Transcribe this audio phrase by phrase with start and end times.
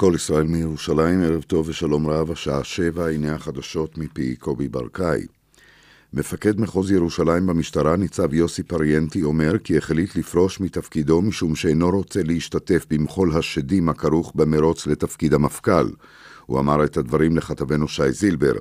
[0.00, 5.26] כל ישראל מירושלים, ערב טוב ושלום רב, השעה שבע, הנה החדשות מפי קובי ברקאי.
[6.12, 12.22] מפקד מחוז ירושלים במשטרה, ניצב יוסי פריאנטי, אומר כי החליט לפרוש מתפקידו משום שאינו רוצה
[12.22, 15.88] להשתתף במחול השדים הכרוך במרוץ לתפקיד המפכ"ל.
[16.46, 18.54] הוא אמר את הדברים לכתבנו שי זילבר.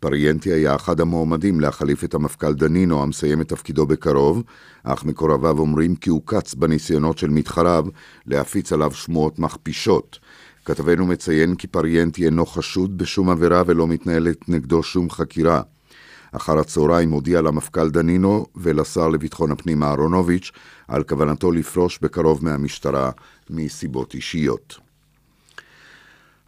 [0.00, 4.42] פריאנטי היה אחד המועמדים להחליף את המפכ"ל דנינו, המסיים את תפקידו בקרוב,
[4.84, 7.84] אך מקורביו אומרים כי הוא קץ בניסיונות של מתחריו
[8.26, 10.18] להפיץ עליו שמועות מכפישות.
[10.64, 15.62] כתבנו מציין כי פריאנטי אינו חשוד בשום עבירה ולא מתנהלת נגדו שום חקירה.
[16.32, 20.50] אחר הצהריים הודיע למפכ"ל דנינו ולשר לביטחון הפנים אהרונוביץ'
[20.88, 23.10] על כוונתו לפרוש בקרוב מהמשטרה
[23.50, 24.78] מסיבות אישיות.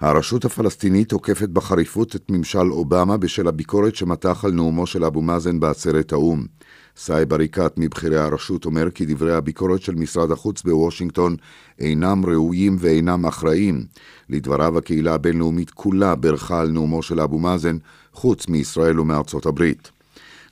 [0.00, 5.60] הרשות הפלסטינית תוקפת בחריפות את ממשל אובמה בשל הביקורת שמתח על נאומו של אבו מאזן
[5.60, 6.46] בעצרת האו"ם.
[6.96, 11.36] סאיב עריקאת מבכירי הרשות אומר כי דברי הביקורת של משרד החוץ בוושינגטון
[11.78, 13.84] אינם ראויים ואינם אחראיים.
[14.28, 17.76] לדבריו הקהילה הבינלאומית כולה ברכה על נאומו של אבו מאזן,
[18.12, 19.90] חוץ מישראל ומארצות הברית.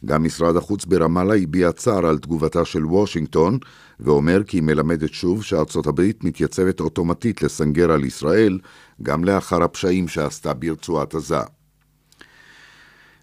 [0.05, 3.59] גם משרד החוץ ברמאללה הביע צער על תגובתה של וושינגטון,
[4.01, 8.59] ואומר כי היא מלמדת שוב שארצות הברית מתייצבת אוטומטית לסנגר על ישראל,
[9.03, 11.41] גם לאחר הפשעים שעשתה ברצועת עזה.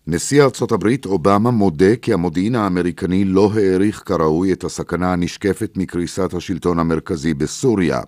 [0.07, 6.33] נשיא ארצות הברית אובמה מודה כי המודיעין האמריקני לא העריך כראוי את הסכנה הנשקפת מקריסת
[6.33, 8.02] השלטון המרכזי בסוריה.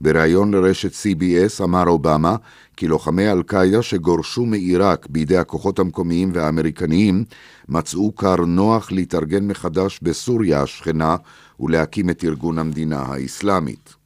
[0.00, 2.36] בריאיון לרשת CBS אמר אובמה
[2.76, 7.24] כי לוחמי אל-קאעידה שגורשו מעיראק בידי הכוחות המקומיים והאמריקניים
[7.68, 11.16] מצאו כר נוח להתארגן מחדש בסוריה השכנה
[11.60, 14.01] ולהקים את ארגון המדינה האסלאמית.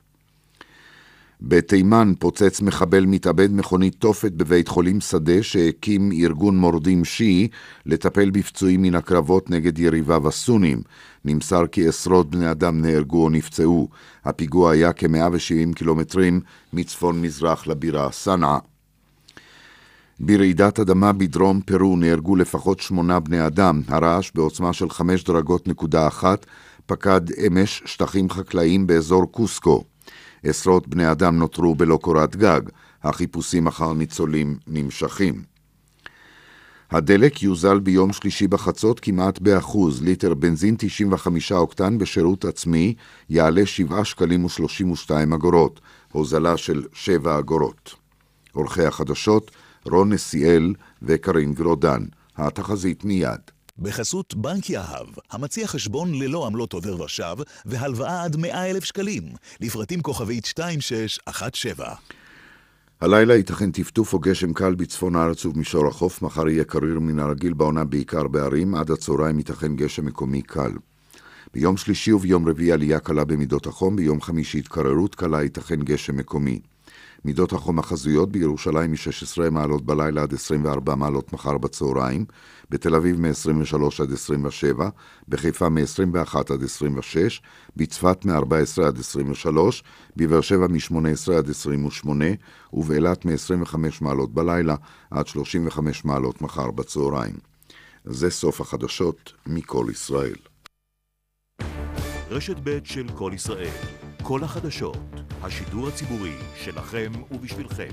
[1.41, 7.49] בתימן פוצץ מחבל מתאבד מכונית תופת בבית חולים שדה שהקים ארגון מורדים שיעי
[7.87, 10.83] לטפל בפצועים מן הקרבות נגד יריביו הסונים.
[11.25, 13.89] נמסר כי עשרות בני אדם נהרגו או נפצעו.
[14.25, 16.41] הפיגוע היה כ-170 קילומטרים
[16.73, 18.59] מצפון-מזרח לבירה סנעה.
[20.21, 23.83] ברעידת אדמה בדרום פרו נהרגו לפחות שמונה בני אדם.
[23.89, 26.47] הרעש בעוצמה של חמש דרגות נקודה אחת
[26.87, 29.85] פקד אמש שטחים חקלאיים באזור קוסקו.
[30.49, 32.61] עשרות בני אדם נותרו בלא קורת גג,
[33.03, 35.43] החיפושים אחר ניצולים נמשכים.
[36.91, 42.95] הדלק יוזל ביום שלישי בחצות כמעט באחוז, ליטר בנזין 95 אוקטן בשירות עצמי
[43.31, 45.81] יעלה 7 שקלים ו-32 אגורות,
[46.13, 47.95] הוזלה של 7 אגורות.
[48.53, 49.51] עורכי החדשות
[49.85, 52.05] רון נסיאל וקרין גרודן.
[52.37, 53.56] התחזית מיד.
[53.79, 59.23] בחסות בנק יהב, המציע חשבון ללא עמלות עובר ושב והלוואה עד 100 אלף שקלים,
[59.61, 61.95] לפרטים כוכבית 2617.
[63.01, 67.53] הלילה ייתכן טפטוף או גשם קל בצפון הארץ ובמישור החוף, מחר יהיה קריר מן הרגיל
[67.53, 70.73] בעונה בעיקר בערים, עד הצהריים ייתכן גשם מקומי קל.
[71.55, 76.61] ביום שלישי וביום רביעי עלייה קלה במידות החום, ביום חמישי התקררות קלה ייתכן גשם מקומי.
[77.25, 82.25] מידות החום החזויות בירושלים מ-16 מעלות בלילה עד 24 מעלות מחר בצהריים,
[82.71, 84.89] בתל אביב מ-23 עד 27,
[85.29, 87.43] בחיפה מ-21 עד 26,
[87.77, 89.85] בצפת מ-14 עד 23,
[90.17, 92.25] בבאר שבע מ-18 עד 28,
[92.73, 94.77] ובאילת מ-25 מעלות בלילה
[95.11, 97.35] עד 35 מעלות מחר בצהריים.
[98.05, 100.37] זה סוף החדשות מכל ישראל.
[102.31, 103.71] רשת ב' של כל ישראל,
[104.29, 104.97] כל החדשות,
[105.43, 106.33] השידור הציבורי
[106.65, 107.89] שלכם ובשבילכם.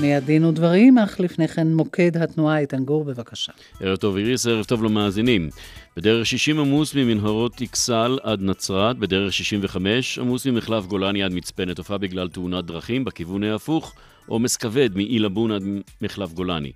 [0.00, 3.52] מיד דין ודברים, אך לפני כן מוקד התנועה איתן גור, בבקשה.
[3.80, 5.48] ערב טוב איריס, ערב טוב למאזינים.
[5.96, 11.98] בדרך 60 עמוס ממנהרות אכסל עד נצרת, בדרך 65 עמוס ממחלף גולני עד מצפה נטופה
[11.98, 13.94] בגלל תאונת דרכים, בכיוון ההפוך,
[14.26, 15.62] עומס כבד מעילבון עד
[16.02, 16.72] מחלף גולני.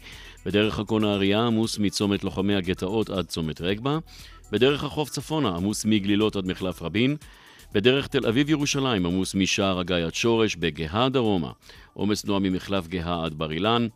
[0.47, 3.99] בדרך עכו נהריה עמוס מצומת לוחמי הגטאות עד צומת רגבה.
[4.53, 7.17] בדרך החוף צפונה עמוס מגלילות עד מחלף רבין.
[7.75, 11.51] בדרך תל אביב-ירושלים עמוס משער הגיא עד שורש, בגאה דרומה
[11.93, 13.87] עומס תנועה ממחלף גאה עד בר אילן,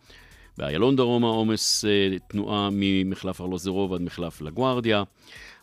[0.59, 5.03] באיילון דרומה עומס אה, תנועה ממחלף ארלוזרוב עד מחלף לגוארדיה.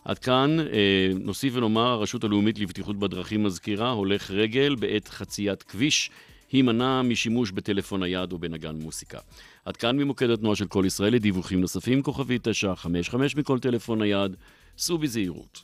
[0.04, 6.10] עד כאן אה, נוסיף ונאמר, הרשות הלאומית לבטיחות בדרכים מזכירה, הולך רגל בעת חציית כביש,
[6.52, 9.18] הימנע משימוש בטלפון נייד או בנגן מוסיקה.
[9.64, 14.36] עד כאן ממוקד התנועה של כל ישראל לדיווחים נוספים, כוכבית 955 מכל טלפון נייד,
[14.78, 15.62] סעו בזהירות.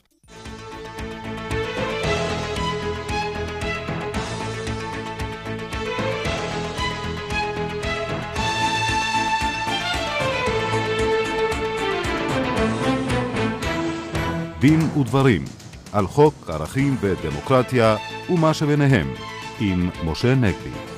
[14.61, 15.45] דין ודברים
[15.91, 17.95] על חוק ערכים ודמוקרטיה
[18.29, 19.13] ומה שביניהם
[19.59, 20.90] עם משה נגבי.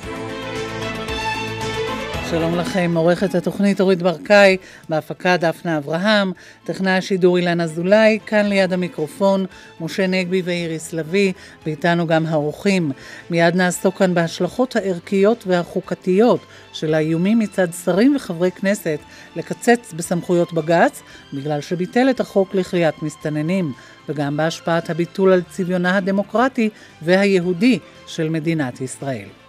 [2.30, 4.56] שלום לכם, עורכת התוכנית אורית ברקאי,
[4.88, 6.32] בהפקה דפנה אברהם,
[6.64, 9.46] טכנאי השידור אילן אזולאי, כאן ליד המיקרופון,
[9.80, 11.32] משה נגבי ואיריס לביא,
[11.66, 12.92] ואיתנו גם האורחים.
[13.30, 16.40] מיד נעסוק כאן בהשלכות הערכיות והחוקתיות
[16.72, 18.98] של האיומים מצד שרים וחברי כנסת
[19.36, 23.72] לקצץ בסמכויות בג"ץ, בגלל שביטל את החוק לכליאת מסתננים,
[24.08, 26.70] וגם בהשפעת הביטול על צביונה הדמוקרטי
[27.02, 29.43] והיהודי של מדינת ישראל.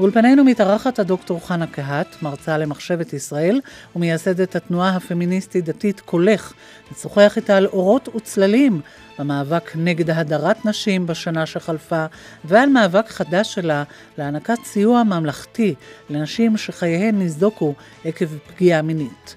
[0.00, 3.60] באולפנינו מתארחת הדוקטור חנה קהת, מרצה למחשבת ישראל
[3.96, 6.52] ומייסדת התנועה הפמיניסטית-דתית קולך.
[6.92, 8.80] נשוחח איתה על אורות וצללים
[9.18, 12.06] במאבק נגד הדרת נשים בשנה שחלפה
[12.44, 13.82] ועל מאבק חדש שלה
[14.18, 15.74] להענקת סיוע ממלכתי
[16.10, 17.74] לנשים שחייהן ניזוקו
[18.04, 19.34] עקב פגיעה מינית.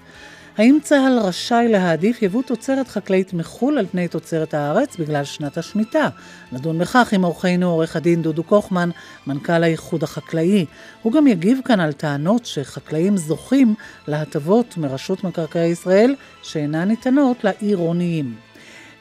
[0.58, 6.08] האם צה"ל רשאי להעדיף יבוא תוצרת חקלאית מחו"ל על פני תוצרת הארץ בגלל שנת השמיטה?
[6.52, 8.90] נדון בכך עם אורחנו עורך הדין דודו קוכמן,
[9.26, 10.66] מנכ"ל האיחוד החקלאי.
[11.02, 13.74] הוא גם יגיב כאן על טענות שחקלאים זוכים
[14.08, 18.34] להטבות מרשות מקרקעי ישראל שאינן ניתנות לעירוניים.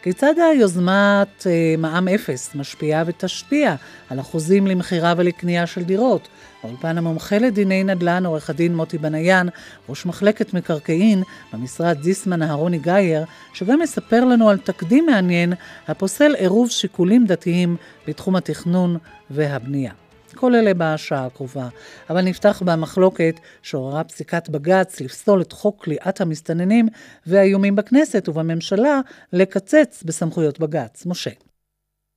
[0.04, 3.76] כיצד היוזמת אה, מע"מ אפס משפיעה ותשפיע
[4.10, 6.28] על אחוזים למכירה ולקנייה של דירות?
[6.64, 9.50] באולפן המומחה לדיני נדל"ן, עורך הדין מוטי בניין,
[9.90, 11.24] ראש מחלקת מקרקעין
[11.54, 15.54] במשרד זיסמן אהרוני גייר, שגם מספר לנו על תקדים מעניין
[15.88, 17.76] הפוסל עירוב שיקולים דתיים
[18.08, 18.98] בתחום התכנון
[19.30, 19.94] והבנייה.
[20.36, 21.68] כל אלה בשעה הקרובה.
[22.10, 26.88] אבל נפתח במחלוקת שעוררה פסיקת בג"ץ לפסול את חוק כליאת המסתננים
[27.26, 29.00] והאיומים בכנסת ובממשלה
[29.34, 31.06] לקצץ בסמכויות בג"ץ.
[31.06, 31.32] משה.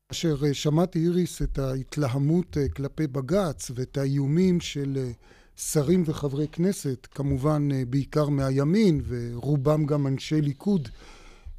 [0.08, 5.10] כאשר אה, שמעתי איריס את ההתלהמות אה, כלפי בג"ץ ואת האיומים של אה,
[5.56, 10.88] שרים וחברי כנסת, כמובן בעיקר מהימין ורובם גם אנשי ליכוד,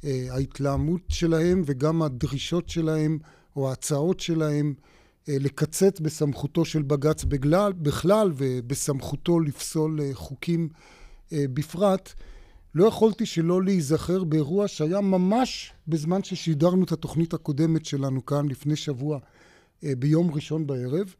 [0.04, 3.18] ההתלהמות שלהם וגם הדרישות שלהם
[3.56, 4.74] או ההצעות שלהם
[5.28, 7.24] לקצץ בסמכותו של בג"ץ
[7.82, 10.68] בכלל ובסמכותו לפסול חוקים
[11.32, 12.12] בפרט,
[12.74, 18.76] לא יכולתי שלא להיזכר באירוע שהיה ממש בזמן ששידרנו את התוכנית הקודמת שלנו כאן לפני
[18.76, 19.18] שבוע
[19.84, 21.14] אה, ביום ראשון בערב.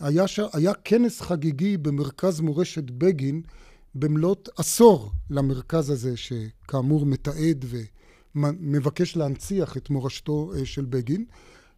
[0.00, 0.40] היה, ש...
[0.52, 3.42] היה כנס חגיגי במרכז מורשת בגין
[3.94, 7.64] במלאת עשור למרכז הזה שכאמור מתעד
[8.34, 11.24] ומבקש להנציח את מורשתו אה, של בגין.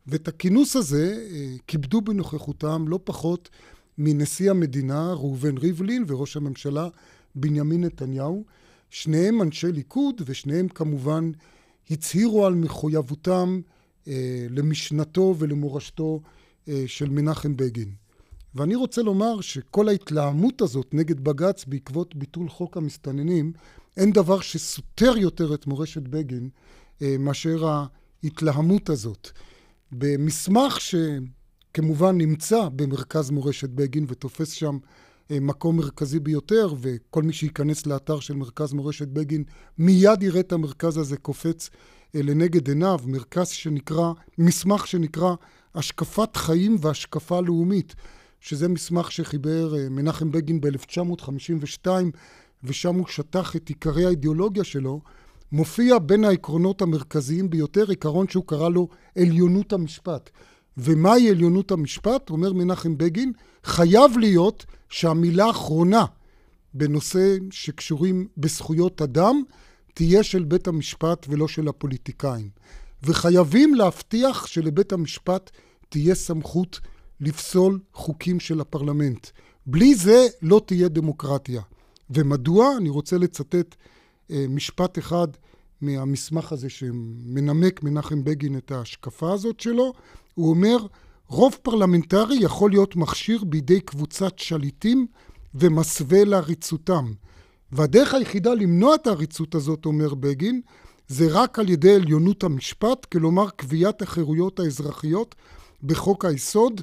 [0.07, 3.49] ואת הכינוס הזה אה, כיבדו בנוכחותם לא פחות
[3.99, 6.89] מנשיא המדינה ראובן ריבלין וראש הממשלה
[7.35, 8.45] בנימין נתניהו.
[8.91, 11.31] שניהם אנשי ליכוד ושניהם כמובן
[11.91, 13.61] הצהירו על מחויבותם
[14.09, 16.21] אה, למשנתו ולמורשתו
[16.69, 17.93] אה, של מנחם בגין.
[18.55, 23.53] ואני רוצה לומר שכל ההתלהמות הזאת נגד בג"ץ בעקבות ביטול חוק המסתננים,
[23.97, 26.49] אין דבר שסותר יותר את מורשת בגין
[27.03, 27.87] אה, מאשר
[28.23, 29.31] ההתלהמות הזאת.
[29.93, 34.79] במסמך שכמובן נמצא במרכז מורשת בגין ותופס שם
[35.41, 39.45] מקום מרכזי ביותר, וכל מי שייכנס לאתר של מרכז מורשת בגין
[39.79, 41.71] מיד יראה את המרכז הזה קופץ
[42.15, 45.35] אה, לנגד עיניו, מרכז שנקרא, מסמך שנקרא
[45.75, 47.95] השקפת חיים והשקפה לאומית,
[48.41, 51.87] שזה מסמך שחיבר אה, מנחם בגין ב-1952,
[52.65, 55.01] ושם הוא שטח את עיקרי האידיאולוגיה שלו,
[55.53, 58.89] מופיע בין העקרונות המרכזיים ביותר עיקרון שהוא קרא לו
[59.19, 60.31] עליונות המשפט.
[60.77, 62.31] ומהי עליונות המשפט?
[62.31, 63.33] אומר מנחם בגין,
[63.65, 66.05] חייב להיות שהמילה האחרונה
[66.75, 69.43] בנושא שקשורים בזכויות אדם
[69.95, 72.49] תהיה של בית המשפט ולא של הפוליטיקאים.
[73.03, 75.51] וחייבים להבטיח שלבית המשפט
[75.89, 76.81] תהיה סמכות
[77.21, 79.27] לפסול חוקים של הפרלמנט.
[79.67, 81.63] בלי זה לא תהיה דמוקרטיה.
[82.11, 82.77] ומדוע?
[82.77, 83.75] אני רוצה לצטט
[84.31, 85.29] אה, משפט אחד
[85.81, 89.93] מהמסמך הזה שמנמק מנחם בגין את ההשקפה הזאת שלו.
[90.35, 90.77] הוא אומר,
[91.31, 95.07] רוב פרלמנטרי יכול להיות מכשיר בידי קבוצת שליטים
[95.55, 97.13] ומסווה לעריצותם.
[97.73, 100.61] והדרך היחידה למנוע את העריצות הזאת, אומר בגין,
[101.09, 105.35] זה רק על ידי עליונות המשפט, כלומר קביעת החירויות האזרחיות
[105.83, 106.81] בחוק היסוד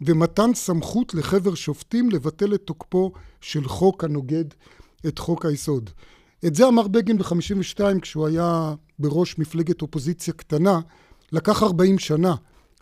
[0.00, 4.44] ומתן סמכות לחבר שופטים לבטל את תוקפו של חוק הנוגד
[5.06, 5.90] את חוק היסוד.
[6.46, 10.80] את זה אמר בגין ב-52 כשהוא היה בראש מפלגת אופוזיציה קטנה,
[11.32, 12.34] לקח 40 שנה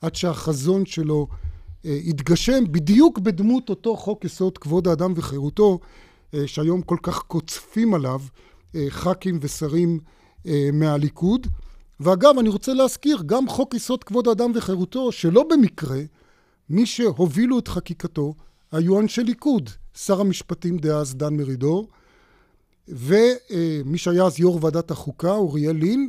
[0.04, 1.26] עד שהחזון שלו
[1.84, 5.78] אה, התגשם בדיוק בדמות אותו חוק יסוד כבוד האדם וחירותו,
[6.34, 8.20] אה, שהיום כל כך קוצפים עליו
[8.74, 10.00] אה, ח"כים ושרים
[10.72, 11.46] מהליכוד.
[12.00, 16.00] ואגב, אני רוצה להזכיר, גם חוק יסוד כבוד האדם וחירותו, שלא במקרה,
[16.70, 18.34] מי שהובילו את חקיקתו
[18.72, 21.88] היו אנשי ליכוד, שר המשפטים דאז דן מרידור,
[22.88, 26.08] ומי שהיה אז יו"ר ועדת החוקה, אוריאל לין,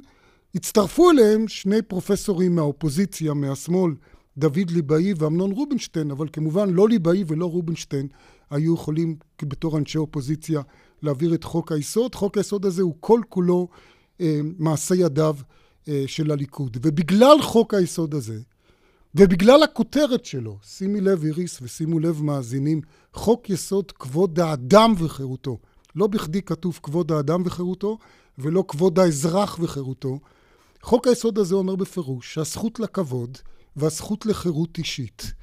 [0.56, 3.92] הצטרפו אליהם שני פרופסורים מהאופוזיציה, מהשמאל,
[4.38, 8.08] דוד ליבאי ואמנון רובינשטיין, אבל כמובן לא ליבאי ולא רובינשטיין
[8.50, 10.62] היו יכולים בתור אנשי אופוזיציה
[11.02, 12.16] להעביר את חוק היסוד.
[12.16, 13.68] חוק היסוד הזה הוא כל כולו
[14.22, 15.36] אה, מעשה ידיו
[15.88, 16.78] אה, של הליכוד.
[16.82, 18.40] ובגלל חוק היסוד הזה,
[19.16, 22.82] ובגלל הכותרת שלו, שימי לב איריס ושימו לב מאזינים,
[23.14, 25.58] חוק יסוד כבוד האדם וחירותו.
[25.96, 27.98] לא בכדי כתוב כבוד האדם וחירותו,
[28.38, 30.20] ולא כבוד האזרח וחירותו.
[30.86, 33.38] חוק היסוד הזה אומר בפירוש שהזכות לכבוד
[33.76, 35.34] והזכות לחירות אישית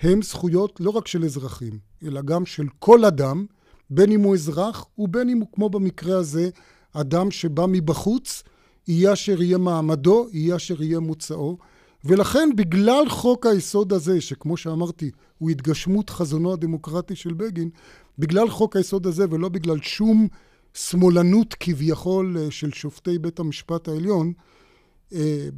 [0.00, 3.46] הם זכויות לא רק של אזרחים, אלא גם של כל אדם,
[3.90, 6.50] בין אם הוא אזרח ובין אם הוא, כמו במקרה הזה,
[6.92, 8.42] אדם שבא מבחוץ,
[8.88, 11.58] יהיה אשר יהיה מעמדו, יהיה אשר יהיה מוצאו.
[12.04, 17.70] ולכן בגלל חוק היסוד הזה, שכמו שאמרתי, הוא התגשמות חזונו הדמוקרטי של בגין,
[18.18, 20.28] בגלל חוק היסוד הזה ולא בגלל שום
[20.74, 24.32] שמאלנות כביכול אה, של שופטי בית המשפט העליון,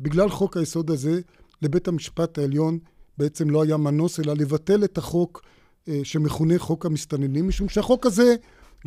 [0.02, 1.20] בגלל חוק היסוד הזה,
[1.62, 2.78] לבית המשפט העליון
[3.18, 5.42] בעצם לא היה מנוס אלא לבטל את החוק
[5.88, 8.36] אה, שמכונה חוק המסתננים, משום שהחוק הזה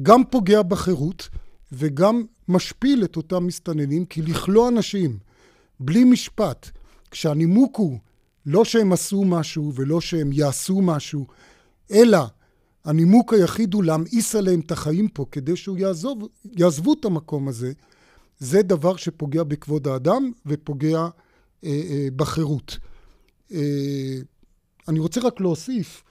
[0.01, 1.29] גם פוגע בחירות
[1.71, 5.17] וגם משפיל את אותם מסתננים, כי לכלוא אנשים
[5.79, 6.69] בלי משפט,
[7.11, 7.97] כשהנימוק הוא
[8.45, 11.27] לא שהם עשו משהו ולא שהם יעשו משהו,
[11.91, 12.19] אלא
[12.85, 17.73] הנימוק היחיד הוא להמאיס עליהם את החיים פה כדי שהוא יעזוב, יעזבו את המקום הזה,
[18.39, 21.09] זה דבר שפוגע בכבוד האדם ופוגע אה,
[21.63, 22.77] אה, בחירות.
[23.51, 24.19] אה,
[24.87, 26.03] אני רוצה רק להוסיף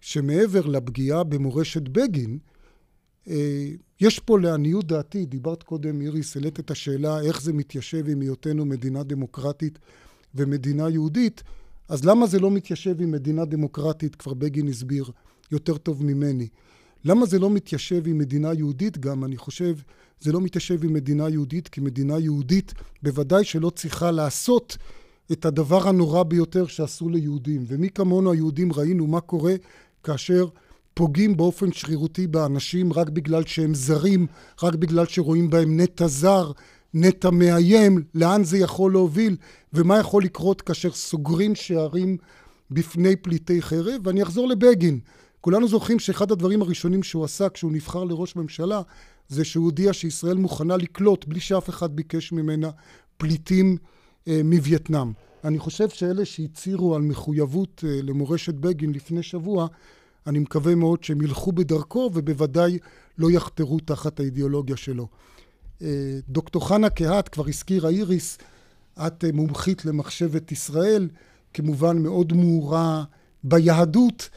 [0.00, 2.38] שמעבר לפגיעה במורשת בגין,
[3.28, 3.68] אה,
[4.00, 8.64] יש פה לעניות דעתי, דיברת קודם, איריס, העלית את השאלה איך זה מתיישב עם היותנו
[8.64, 9.78] מדינה דמוקרטית
[10.34, 11.42] ומדינה יהודית,
[11.88, 14.16] אז למה זה לא מתיישב עם מדינה דמוקרטית?
[14.16, 15.10] כבר בגין הסביר
[15.52, 16.48] יותר טוב ממני.
[17.08, 19.24] למה זה לא מתיישב עם מדינה יהודית גם?
[19.24, 19.76] אני חושב,
[20.20, 24.76] זה לא מתיישב עם מדינה יהודית, כי מדינה יהודית בוודאי שלא צריכה לעשות
[25.32, 27.64] את הדבר הנורא ביותר שעשו ליהודים.
[27.66, 29.54] ומי כמונו היהודים ראינו מה קורה
[30.02, 30.46] כאשר
[30.94, 34.26] פוגעים באופן שרירותי באנשים רק בגלל שהם זרים,
[34.62, 36.52] רק בגלל שרואים בהם נטע זר,
[36.94, 39.36] נטע מאיים, לאן זה יכול להוביל,
[39.72, 42.16] ומה יכול לקרות כאשר סוגרים שערים
[42.70, 44.00] בפני פליטי חרב.
[44.04, 45.00] ואני אחזור לבגין.
[45.40, 48.82] כולנו זוכרים שאחד הדברים הראשונים שהוא עשה כשהוא נבחר לראש ממשלה,
[49.28, 52.70] זה שהוא הודיע שישראל מוכנה לקלוט, בלי שאף אחד ביקש ממנה,
[53.16, 53.76] פליטים
[54.28, 55.12] אה, מווייטנאם.
[55.44, 59.66] אני חושב שאלה שהצהירו על מחויבות אה, למורשת בגין לפני שבוע,
[60.26, 62.78] אני מקווה מאוד שהם ילכו בדרכו ובוודאי
[63.18, 65.08] לא יחתרו תחת האידיאולוגיה שלו.
[65.82, 68.38] אה, דוקטור חנה קהת, כבר הזכירה איריס,
[69.06, 71.08] את אה, מומחית למחשבת ישראל,
[71.54, 73.04] כמובן מאוד מעורה
[73.44, 74.28] ביהדות.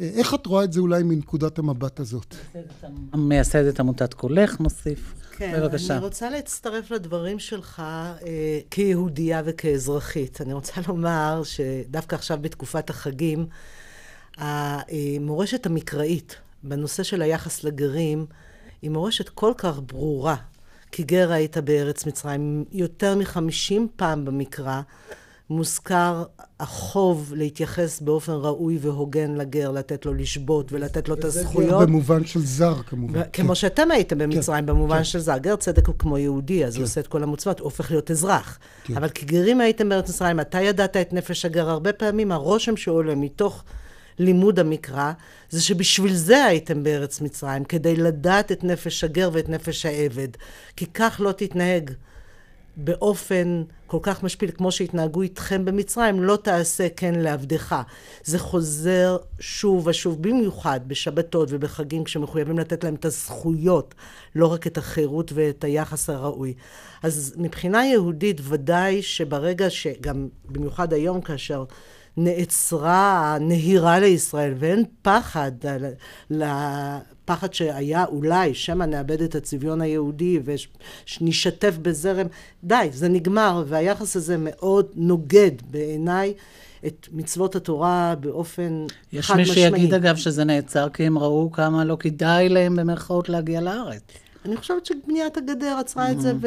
[0.00, 2.34] איך את רואה את זה אולי מנקודת המבט הזאת?
[3.14, 5.14] מייסדת עמותת קולך, נוסיף.
[5.36, 5.96] כן, בבקשה.
[5.96, 10.40] אני רוצה להצטרף לדברים שלך אה, כיהודייה וכאזרחית.
[10.40, 13.46] אני רוצה לומר שדווקא עכשיו בתקופת החגים,
[14.38, 18.26] המורשת המקראית בנושא של היחס לגרים
[18.82, 20.36] היא מורשת כל כך ברורה.
[20.92, 24.80] כי גר היית בארץ מצרים יותר מחמישים פעם במקרא.
[25.50, 26.24] מוזכר
[26.60, 31.70] החוב להתייחס באופן ראוי והוגן לגר, לתת לו לשבות ולתת לו את הזכויות.
[31.70, 33.20] זה גר במובן של זר, כמובן.
[33.32, 33.54] כמו כן.
[33.54, 35.04] שאתם הייתם במצרים, כן, במובן כן.
[35.04, 35.38] של זר.
[35.38, 36.80] גר צדק הוא כמו יהודי, אז כן.
[36.80, 38.58] הוא עושה את כל המצוות, הוא הופך להיות אזרח.
[38.84, 38.96] כן.
[38.96, 41.70] אבל כגרים הייתם בארץ מצרים, אתה ידעת את נפש הגר.
[41.70, 43.64] הרבה פעמים הרושם שעולה מתוך
[44.18, 45.12] לימוד המקרא,
[45.50, 50.28] זה שבשביל זה הייתם בארץ מצרים, כדי לדעת את נפש הגר ואת נפש העבד.
[50.76, 51.90] כי כך לא תתנהג.
[52.76, 57.76] באופן כל כך משפיל כמו שהתנהגו איתכם במצרים, לא תעשה כן לעבדך.
[58.24, 63.94] זה חוזר שוב ושוב, במיוחד בשבתות ובחגים, כשמחויבים לתת להם את הזכויות,
[64.34, 66.54] לא רק את החירות ואת היחס הראוי.
[67.02, 71.64] אז מבחינה יהודית, ודאי שברגע שגם, במיוחד היום, כאשר
[72.16, 75.52] נעצרה הנהירה לישראל, ואין פחד
[76.30, 80.40] לפחד שהיה אולי, שמא נאבד את הצביון היהודי
[81.20, 82.26] ונשתף בזרם.
[82.64, 86.34] די, זה נגמר, והיחס הזה מאוד נוגד בעיניי.
[86.86, 89.42] את מצוות התורה באופן חד משמעי.
[89.42, 93.60] יש מי שיגיד אגב שזה נעצר כי הם ראו כמה לא כדאי להם במרכאות להגיע
[93.60, 94.02] לארץ.
[94.44, 96.46] אני חושבת שבניית הגדר עצרה את זה mm-hmm.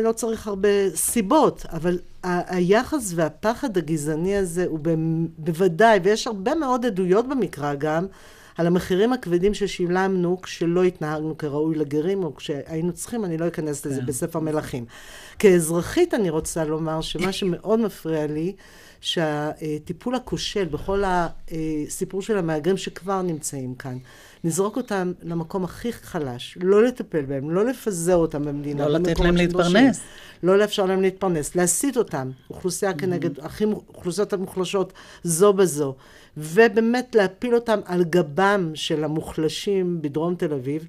[0.00, 4.78] ולא צריך הרבה סיבות, אבל ה- היחס והפחד הגזעני הזה הוא
[5.38, 8.06] בוודאי, ויש הרבה מאוד עדויות במקרא גם,
[8.56, 14.00] על המחירים הכבדים ששילמנו כשלא התנהגנו כראוי לגרים, או כשהיינו צריכים, אני לא אכנס לזה
[14.00, 14.06] כן.
[14.06, 14.84] בספר מלכים.
[15.38, 18.52] כאזרחית אני רוצה לומר שמה שמאוד מפריע לי,
[19.00, 23.98] שהטיפול הכושל בכל הסיפור של המהגרים שכבר נמצאים כאן,
[24.44, 28.88] נזרוק אותם למקום הכי חלש, לא לטפל בהם, לא לפזר אותם במדינה.
[28.88, 30.00] לא לתת להם להתפרנס.
[30.42, 33.30] לא לאפשר להם להתפרנס, להסיט אותם, אוכלוסייה כנגד,
[33.88, 34.92] אוכלוסיות המוחלשות
[35.22, 35.94] זו בזו,
[36.36, 40.86] ובאמת להפיל אותם על גבם של המוחלשים בדרום תל אביב.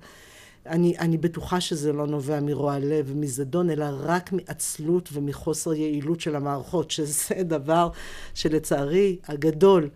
[0.66, 6.36] אני, אני בטוחה שזה לא נובע מרוע לב ומזדון, אלא רק מעצלות ומחוסר יעילות של
[6.36, 7.90] המערכות, שזה דבר
[8.34, 9.90] שלצערי הגדול,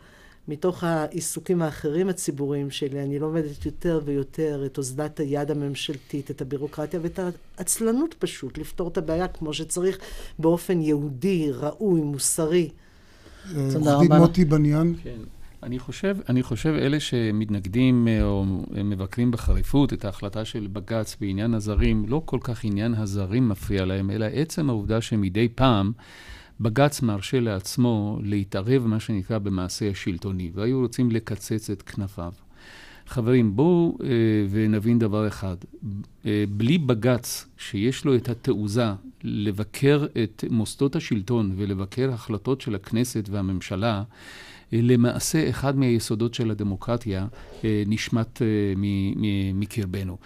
[0.48, 7.00] מתוך העיסוקים האחרים הציבוריים שלי, אני לומדת יותר ויותר את אוזלת היד הממשלתית, את הבירוקרטיה
[7.04, 7.20] ואת
[7.58, 9.98] העצלנות פשוט, לפתור את הבעיה כמו שצריך,
[10.40, 12.70] באופן יהודי, ראוי, מוסרי.
[13.74, 14.20] תודה רבה.
[14.20, 14.94] מוטי בניאן.
[15.04, 15.20] כן.
[15.64, 21.54] אני חושב, אני חושב אלה שמתנגדים אה, או מבקרים בחריפות את ההחלטה של בג"ץ בעניין
[21.54, 25.92] הזרים, לא כל כך עניין הזרים מפריע להם, אלא עצם העובדה שמדי פעם
[26.60, 32.32] בג"ץ מרשה לעצמו להתערב, מה שנקרא, במעשה השלטוני, והיו רוצים לקצץ את כנפיו.
[33.08, 34.08] חברים, בואו אה,
[34.50, 35.56] ונבין דבר אחד.
[36.26, 38.88] אה, בלי בג"ץ, שיש לו את התעוזה
[39.24, 44.04] לבקר את מוסדות השלטון ולבקר החלטות של הכנסת והממשלה,
[44.82, 47.28] למעשה אחד מהיסודות של הדמוקרטיה
[47.64, 48.48] אה, נשמט אה,
[49.54, 50.18] מקרבנו.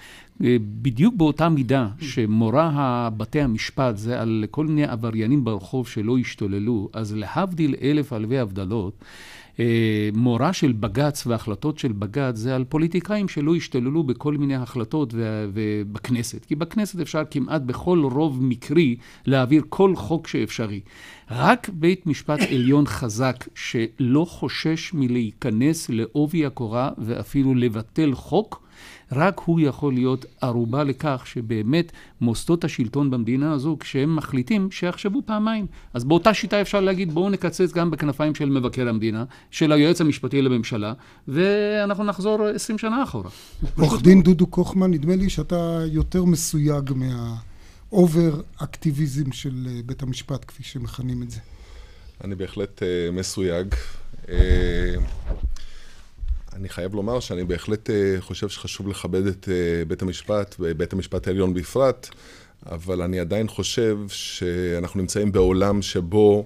[0.81, 7.15] בדיוק באותה מידה שמורה בתי המשפט זה על כל מיני עבריינים ברחוב שלא השתוללו, אז
[7.15, 9.03] להבדיל אלף אלפי הבדלות,
[9.59, 15.13] אה, מורה של בג"ץ והחלטות של בג"ץ זה על פוליטיקאים שלא השתוללו בכל מיני החלטות
[15.53, 16.45] ובכנסת.
[16.45, 20.81] כי בכנסת אפשר כמעט בכל רוב מקרי להעביר כל חוק שאפשרי.
[21.31, 28.68] רק בית משפט עליון חזק שלא חושש מלהיכנס לעובי הקורה ואפילו לבטל חוק,
[29.11, 35.65] רק הוא יכול להיות ערובה לכך שבאמת מוסדות השלטון במדינה הזו, כשהם מחליטים, שיחשבו פעמיים.
[35.93, 40.41] אז באותה שיטה אפשר להגיד, בואו נקצץ גם בכנפיים של מבקר המדינה, של היועץ המשפטי
[40.41, 40.93] לממשלה,
[41.27, 43.29] ואנחנו נחזור עשרים שנה אחורה.
[43.77, 50.45] עורך דין דודו קוכמן, נדמה לי שאתה יותר מסויג מהאובר אקטיביזם של אה, בית המשפט,
[50.47, 51.39] כפי שמכנים את זה.
[52.23, 53.67] אני בהחלט uh, מסויג.
[54.25, 54.29] Uh,
[56.59, 61.27] אני חייב לומר שאני בהחלט אה, חושב שחשוב לכבד את אה, בית המשפט, ובית המשפט
[61.27, 62.09] העליון בפרט,
[62.65, 66.45] אבל אני עדיין חושב שאנחנו נמצאים בעולם שבו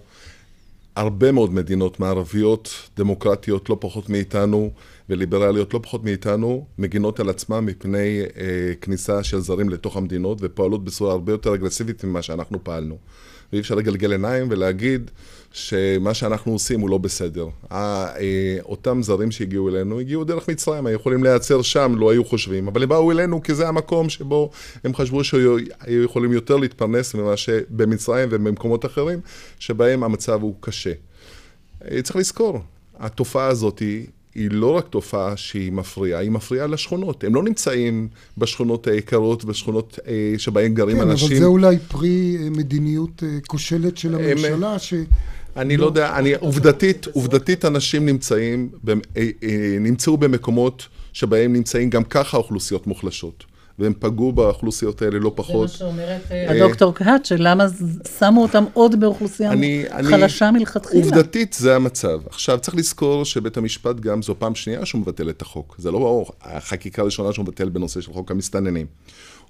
[0.95, 4.71] הרבה מאוד מדינות מערביות, דמוקרטיות לא פחות מאיתנו,
[5.09, 10.83] וליברליות לא פחות מאיתנו, מגינות על עצמן מפני אה, כניסה של זרים לתוך המדינות, ופועלות
[10.83, 12.97] בצורה הרבה יותר אגרסיבית ממה שאנחנו פעלנו.
[13.53, 15.11] ואי אפשר לגלגל עיניים ולהגיד
[15.51, 17.47] שמה שאנחנו עושים הוא לא בסדר.
[17.71, 22.67] אה, אותם זרים שהגיעו אלינו, הגיעו דרך מצרים, היו יכולים להיעצר שם, לא היו חושבים,
[22.67, 24.49] אבל הם באו אלינו כי זה המקום שבו
[24.83, 29.19] הם חשבו שהיו יכולים יותר להתפרנס ממה שבמצרים ובמקומות אחרים,
[29.59, 30.93] שבהם המצב הוא קשה.
[31.91, 32.59] אה, צריך לזכור,
[32.99, 34.05] התופעה הזאת היא...
[34.35, 37.23] היא לא רק תופעה שהיא מפריעה, היא מפריעה לשכונות.
[37.23, 41.27] הם לא נמצאים בשכונות היקרות, בשכונות אה, שבהן גרים כן, אנשים.
[41.27, 44.93] כן, אבל זה אולי פרי אה, מדיניות אה, כושלת של הממשלה, הם, ש...
[45.57, 48.69] אני לא, לא יודע, אני, עובדתית, עובדתית אנשים נמצאים,
[49.79, 53.43] נמצאו במקומות שבהם נמצאים גם ככה אוכלוסיות מוחלשות.
[53.79, 55.69] והם פגעו באוכלוסיות האלה לא פחות.
[55.69, 57.65] זה מה שאומרת אה, הדוקטור קהת, שלמה
[58.19, 61.03] שמו אותם עוד באוכלוסייה אני, חלשה אני, מלכתחילה.
[61.03, 62.19] עובדתית זה המצב.
[62.29, 65.75] עכשיו, צריך לזכור שבית המשפט גם זו פעם שנייה שהוא מבטל את החוק.
[65.77, 68.85] זה לא החקיקה הראשונה שהוא מבטל בנושא של חוק המסתננים.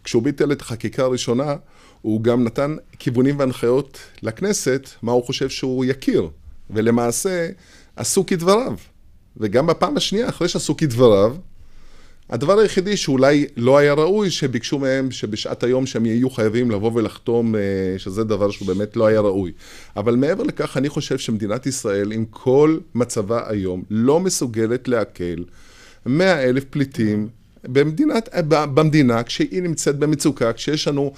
[0.04, 1.56] כשהוא ביטל את החקיקה הראשונה,
[2.02, 6.30] הוא גם נתן כיוונים והנחיות לכנסת, מה הוא חושב שהוא יכיר.
[6.70, 7.50] ולמעשה,
[7.96, 8.74] עשו כדבריו.
[9.38, 11.36] וגם בפעם השנייה, אחרי שעשו כדבריו,
[12.30, 17.56] הדבר היחידי שאולי לא היה ראוי, שביקשו מהם שבשעת היום שהם יהיו חייבים לבוא ולחתום,
[17.56, 17.62] אה,
[17.98, 19.52] שזה דבר שהוא באמת לא היה ראוי.
[19.98, 25.44] אבל מעבר לכך, אני חושב שמדינת ישראל, עם כל מצבה היום, לא מסוגלת להקל
[26.06, 27.28] 100 אלף פליטים
[27.64, 31.14] במדינת, במדינה, כשהיא נמצאת במצוקה, כשיש לנו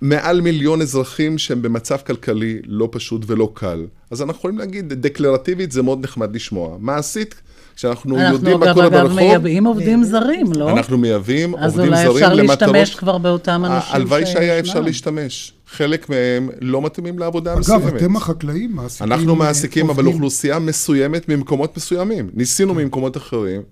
[0.00, 3.86] מעל מיליון אזרחים שהם במצב כלכלי לא פשוט ולא קל.
[4.10, 6.76] אז אנחנו יכולים להגיד, דקלרטיבית זה מאוד נחמד לשמוע.
[6.80, 7.34] מעשית,
[7.76, 8.94] כשאנחנו יודעים מה קורה ברחוב...
[8.94, 10.70] אנחנו אגב מייבאים עובדים זרים, לא?
[10.70, 12.06] אנחנו מייבאים עובדים זרים למטרות...
[12.06, 15.52] אז אולי אפשר להשתמש כבר באותם אנשים הלוואי שהיה אפשר להשתמש.
[15.66, 17.82] חלק מהם לא מתאימים לעבודה מסוימת.
[17.82, 19.12] אגב, אתם החקלאים מעסיקים...
[19.12, 22.30] אנחנו מעסיקים, אבל אוכלוסייה מסוימת ממקומות מסוימים.
[22.34, 23.62] ניסינו ממקומות אחרים.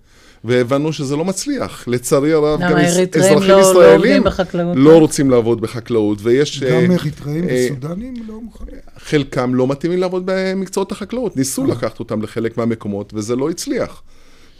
[0.45, 1.85] והבנו שזה לא מצליח.
[1.89, 4.25] לצערי הרב, גם אזרחים לא, ישראלים
[4.55, 6.63] לא, לא רוצים לעבוד בחקלאות, ויש...
[6.63, 8.75] גם אה, אריתראים אה, וסודנים לא מוכנים.
[8.99, 11.37] חלקם לא מתאימים לעבוד במקצועות החקלאות.
[11.37, 11.69] ניסו אה.
[11.69, 14.03] לקחת אותם לחלק מהמקומות, וזה לא הצליח.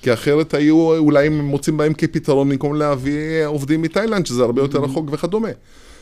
[0.03, 4.79] כי אחרת היו, אולי הם מוצאים בהם כפתרון במקום להביא עובדים מתאילנד, שזה הרבה יותר
[4.79, 5.49] רחוק וכדומה.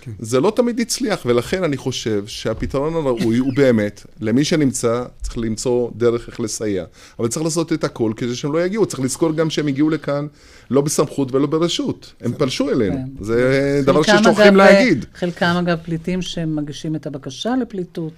[0.08, 0.24] כן.
[0.24, 5.90] זה לא תמיד הצליח, ולכן אני חושב שהפתרון הראוי הוא באמת, למי שנמצא, צריך למצוא
[5.96, 6.84] דרך איך לסייע.
[7.18, 8.86] אבל צריך לעשות את הכל כדי שהם לא יגיעו.
[8.86, 10.26] צריך לזכור גם שהם הגיעו לכאן
[10.70, 12.12] לא בסמכות ולא ברשות.
[12.20, 12.96] הם פלשו אלינו.
[12.96, 13.24] כן.
[13.24, 15.04] זה דבר ששוכחים להגיד.
[15.14, 18.12] חלקם אגב פליטים שמגישים את הבקשה לפליטות.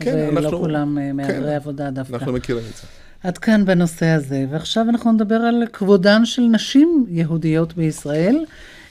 [0.00, 0.58] כן, ולא אנחנו...
[0.58, 2.14] כולם אה, מהגרי כן, עבודה דווקא.
[2.14, 2.82] אנחנו מכירים את זה.
[3.22, 4.44] עד כאן בנושא הזה.
[4.50, 8.44] ועכשיו אנחנו נדבר על כבודן של נשים יהודיות בישראל.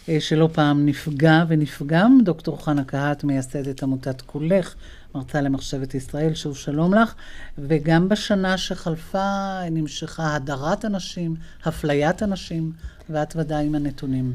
[0.10, 2.20] אה, שלא פעם נפגע ונפגם.
[2.24, 4.76] דוקטור חנה קהת מייסדת עמותת כולך,
[5.16, 7.14] מרצה למחשבת ישראל, שוב שלום לך.
[7.58, 12.72] וגם בשנה שחלפה נמשכה הדרת הנשים, הפליית הנשים,
[13.10, 14.34] ואת ודאי עם הנתונים.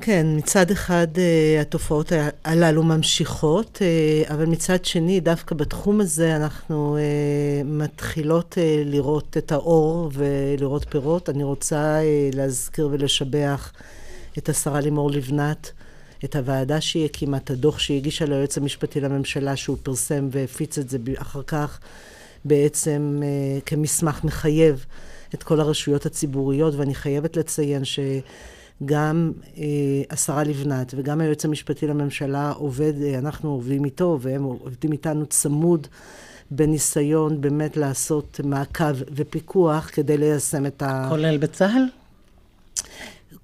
[0.00, 2.12] כן, מצד אחד uh, התופעות
[2.44, 3.78] הללו ממשיכות,
[4.26, 6.98] uh, אבל מצד שני, דווקא בתחום הזה אנחנו
[7.64, 11.28] מתחילות לראות את האור ולראות פירות.
[11.28, 12.00] אני רוצה
[12.34, 13.72] להזכיר ולשבח
[14.38, 15.72] את השרה לימור לבנת,
[16.24, 20.88] את הוועדה שהיא הקימה, את הדוח שהיא הגישה ליועץ המשפטי לממשלה, שהוא פרסם והפיץ את
[20.88, 21.80] זה אחר כך
[22.44, 24.84] בעצם uh, כמסמך מחייב
[25.34, 27.98] את כל הרשויות הציבוריות, ואני חייבת לציין ש...
[28.84, 29.64] גם אה,
[30.10, 35.86] השרה לבנת וגם היועץ המשפטי לממשלה עובד, אה, אנחנו עובדים איתו והם עובדים איתנו צמוד
[36.50, 41.06] בניסיון באמת לעשות מעקב ופיקוח כדי ליישם את ה...
[41.08, 41.97] כולל בצה"ל?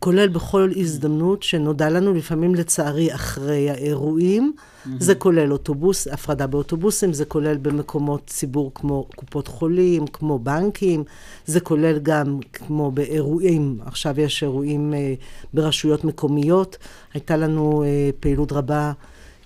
[0.04, 4.52] כולל בכל הזדמנות שנודע לנו, לפעמים לצערי אחרי האירועים.
[4.56, 4.88] Mm-hmm.
[4.98, 11.04] זה כולל אוטובוס, הפרדה באוטובוסים, זה כולל במקומות ציבור כמו קופות חולים, כמו בנקים,
[11.46, 15.14] זה כולל גם כמו באירועים, עכשיו יש אירועים אה,
[15.54, 16.78] ברשויות מקומיות.
[17.14, 18.92] הייתה לנו אה, פעילות רבה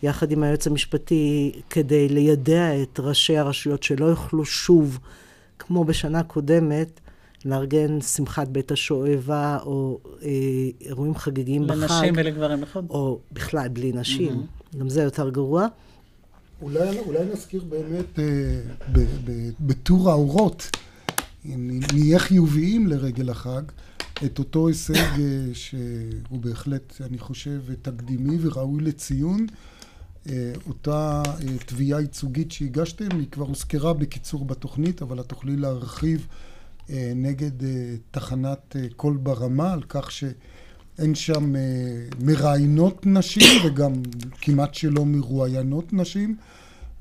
[0.02, 4.98] יחד עם היועץ המשפטי כדי לידע את ראשי הרשויות שלא יוכלו שוב,
[5.58, 7.00] כמו בשנה קודמת,
[7.44, 10.28] לארגן שמחת בית השואבה, או אה,
[10.80, 11.76] אירועים חגיגיים בחג.
[11.76, 12.86] לנשים ולגברים, נכון?
[12.90, 14.78] או בכלל בלי נשים, mm-hmm.
[14.78, 15.66] גם זה יותר גרוע.
[16.62, 18.24] אולי, אולי נזכיר באמת אה,
[19.60, 20.70] בטור האורות,
[21.44, 23.62] אם נהיה חיוביים לרגל החג,
[24.24, 29.46] את אותו הישג אה, שהוא בהחלט, אני חושב, תקדימי וראוי לציון.
[30.28, 36.26] אה, אותה אה, תביעה ייצוגית שהגשתם, היא כבר הוזכרה בקיצור בתוכנית, אבל את תוכלי להרחיב
[37.16, 41.54] נגד אה, תחנת אה, קול ברמה, על כך שאין שם
[42.20, 43.92] מראיינות נשים וגם
[44.40, 46.36] כמעט שלא מרואיינות נשים,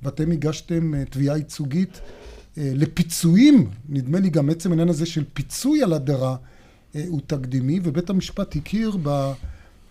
[0.03, 2.01] ואתם הגשתם תביעה ייצוגית
[2.57, 6.35] לפיצויים, נדמה לי גם עצם העניין הזה של פיצוי על הדרה
[7.07, 9.31] הוא תקדימי, ובית המשפט הכיר ב...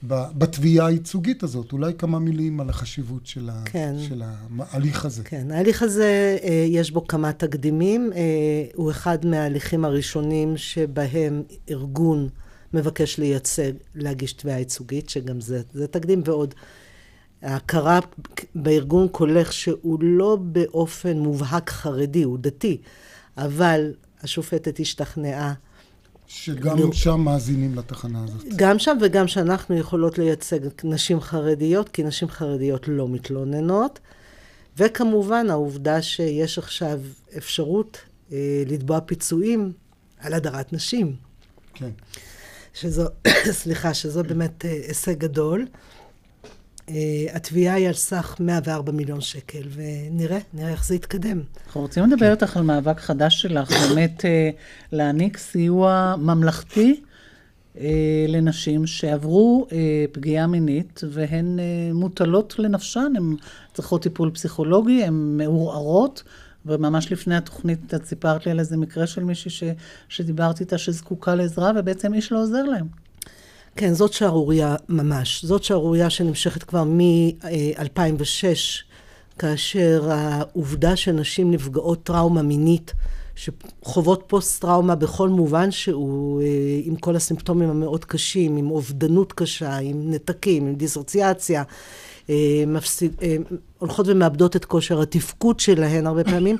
[0.02, 1.72] בתביעה הייצוגית הזאת.
[1.72, 3.94] אולי כמה מילים על החשיבות של, כן.
[3.98, 4.22] ה, של
[4.58, 5.24] ההליך הזה.
[5.24, 8.12] כן, ההליך הזה, אה, יש בו כמה תקדימים.
[8.12, 8.20] אה,
[8.74, 12.28] הוא אחד מההליכים הראשונים שבהם ארגון
[12.74, 16.54] מבקש לייצג, להגיש תביעה ייצוגית, שגם זה, זה תקדים, ועוד
[17.42, 17.98] ההכרה
[18.54, 22.78] בארגון קולך שהוא לא באופן מובהק חרדי, הוא דתי,
[23.36, 25.54] אבל השופטת השתכנעה
[26.26, 26.92] שגם לא.
[26.92, 28.44] שם מאזינים לתחנה הזאת.
[28.56, 33.98] גם שם וגם שאנחנו יכולות לייצג נשים חרדיות, כי נשים חרדיות לא מתלוננות.
[34.76, 37.00] וכמובן העובדה שיש עכשיו
[37.36, 37.98] אפשרות
[38.32, 39.72] אה, לתבוע פיצויים
[40.18, 41.16] על הדרת נשים.
[41.74, 41.90] כן.
[42.74, 43.04] שזו,
[43.60, 45.66] סליחה, שזו באמת אה, הישג גדול.
[46.86, 46.92] Uh,
[47.32, 51.42] התביעה היא על סך 104 מיליון שקל, ונראה, נראה איך זה יתקדם.
[51.66, 54.56] אנחנו רוצים לדבר איתך על מאבק חדש שלך, באמת uh,
[54.92, 57.00] להעניק סיוע ממלכתי
[57.74, 57.78] uh,
[58.28, 59.66] לנשים שעברו
[60.12, 61.58] פגיעה מינית, והן
[61.94, 63.36] מוטלות לנפשן, הן
[63.74, 66.22] צריכות טיפול פסיכולוגי, הן מעורערות.
[66.68, 69.64] וממש לפני התוכנית את סיפרת לי על איזה מקרה של מישהי ש,
[70.08, 72.86] שדיברתי איתה שזקוקה לעזרה, ובעצם איש לא עוזר להם.
[73.76, 75.44] כן, זאת שערורייה ממש.
[75.44, 78.46] זאת שערורייה שנמשכת כבר מ-2006,
[79.38, 82.92] כאשר העובדה שנשים נפגעות טראומה מינית,
[83.34, 86.46] שחוות פוסט-טראומה בכל מובן שהוא, אה,
[86.84, 91.62] עם כל הסימפטומים המאוד קשים, עם אובדנות קשה, עם נתקים, עם דיסוציאציה,
[92.30, 93.36] אה, מפסיד, אה,
[93.78, 96.56] הולכות ומאבדות את כושר התפקוד שלהן הרבה פעמים.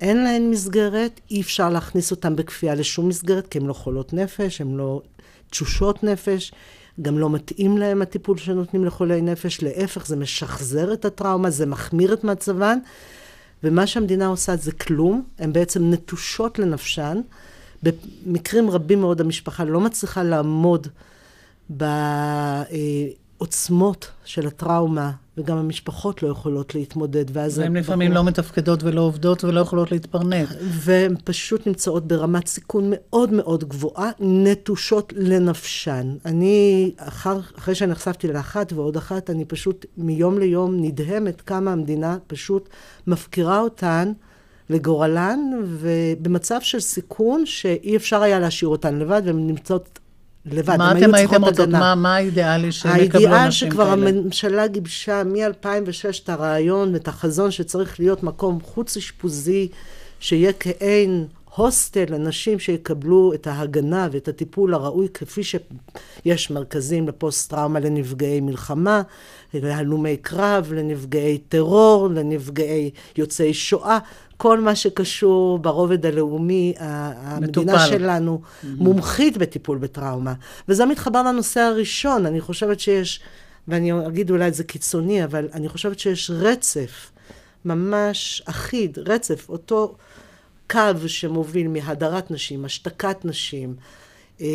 [0.00, 4.60] אין להן מסגרת, אי אפשר להכניס אותן בכפייה לשום מסגרת, כי הן לא חולות נפש,
[4.60, 5.02] הן לא
[5.50, 6.52] תשושות נפש,
[7.02, 12.12] גם לא מתאים להם הטיפול שנותנים לחולי נפש, להפך, זה משחזר את הטראומה, זה מחמיר
[12.12, 12.78] את מצבן,
[13.64, 17.20] ומה שהמדינה עושה זה כלום, הן בעצם נטושות לנפשן.
[17.82, 20.88] במקרים רבים מאוד המשפחה לא מצליחה לעמוד
[23.40, 25.10] העוצמות של הטראומה,
[25.40, 27.58] וגם המשפחות לא יכולות להתמודד, ואז...
[27.58, 28.24] והן לפעמים בחור...
[28.24, 30.48] לא מתפקדות ולא עובדות ולא יכולות להתפרנס.
[30.60, 36.16] והן פשוט נמצאות ברמת סיכון מאוד מאוד גבוהה, נטושות לנפשן.
[36.24, 42.68] אני, אחר, אחרי שנחשפתי לאחת ועוד אחת, אני פשוט מיום ליום נדהמת כמה המדינה פשוט
[43.06, 44.12] מפקירה אותן.
[44.70, 49.99] לגורלן, ובמצב של סיכון שאי אפשר היה להשאיר אותן לבד, והן נמצאות
[50.46, 53.36] לבד, מה אתם הייתם רוצות, מה, מה האידיאלי שהם יקבלו נשים כאלה?
[53.36, 59.68] האידיאל שכבר הממשלה גיבשה מ-2006 את הרעיון ואת החזון שצריך להיות מקום חוץ-אשפוזי,
[60.20, 68.40] שיהיה כעין הוסטל לנשים שיקבלו את ההגנה ואת הטיפול הראוי, כפי שיש מרכזים לפוסט-טראומה לנפגעי
[68.40, 69.02] מלחמה,
[69.54, 73.98] להלומי קרב, לנפגעי טרור, לנפגעי יוצאי שואה.
[74.42, 77.88] כל מה שקשור ברובד הלאומי, המדינה מטופל.
[77.88, 78.66] שלנו mm-hmm.
[78.76, 80.34] מומחית בטיפול בטראומה.
[80.68, 83.20] וזה מתחבר לנושא הראשון, אני חושבת שיש,
[83.68, 87.10] ואני אגיד אולי זה קיצוני, אבל אני חושבת שיש רצף
[87.64, 89.94] ממש אחיד, רצף, אותו
[90.70, 93.74] קו שמוביל מהדרת נשים, השתקת נשים,
[94.40, 94.46] אה,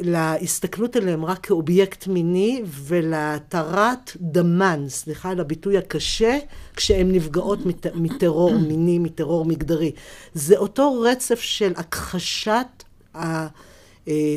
[0.00, 6.38] להסתכלות עליהם רק כאובייקט מיני ולהתרת דמן, סליחה על הביטוי הקשה,
[6.76, 9.92] כשהן נפגעות מת, מטרור מיני, מטרור מגדרי.
[10.34, 12.84] זה אותו רצף של הכחשת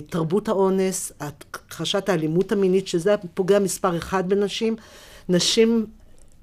[0.09, 4.75] תרבות האונס, הכחשת האלימות המינית, שזה פוגע מספר אחד בנשים.
[5.29, 5.85] נשים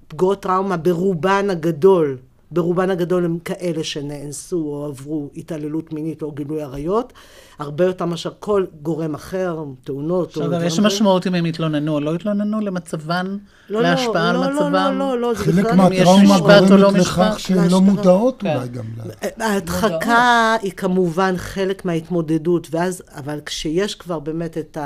[0.08, 2.18] פגועות טראומה ברובן הגדול
[2.54, 7.12] ברובן הגדול הם כאלה שנאנסו או עברו התעללות מינית או גילוי עריות,
[7.58, 10.28] הרבה יותר מאשר כל גורם אחר, תאונות.
[10.28, 14.44] עכשיו, אבל יש משמעות אם הם התלוננו או לא התלוננו למצבן, לא, לא להשפעה לא,
[14.44, 14.70] על לא?
[14.70, 15.62] לא, לא, לא, זה בכלל...
[15.62, 18.56] חלק מהטראומה גורמת לא לכך שהן לא מודעות כן.
[18.56, 18.84] אולי גם.
[19.40, 24.78] ההדחקה היא כמובן חלק מההתמודדות, ואז, אבל כשיש כבר באמת את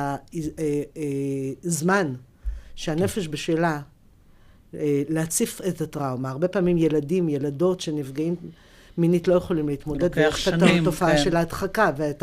[1.64, 2.16] הזמן אה, אה,
[2.74, 3.81] שהנפש בשלה,
[5.09, 6.31] להציף את הטראומה.
[6.31, 8.35] הרבה פעמים ילדים, ילדות שנפגעים
[8.98, 11.24] מינית לא יכולים להתמודד, ויש את התופעה כן.
[11.24, 12.22] של ההדחקה ואת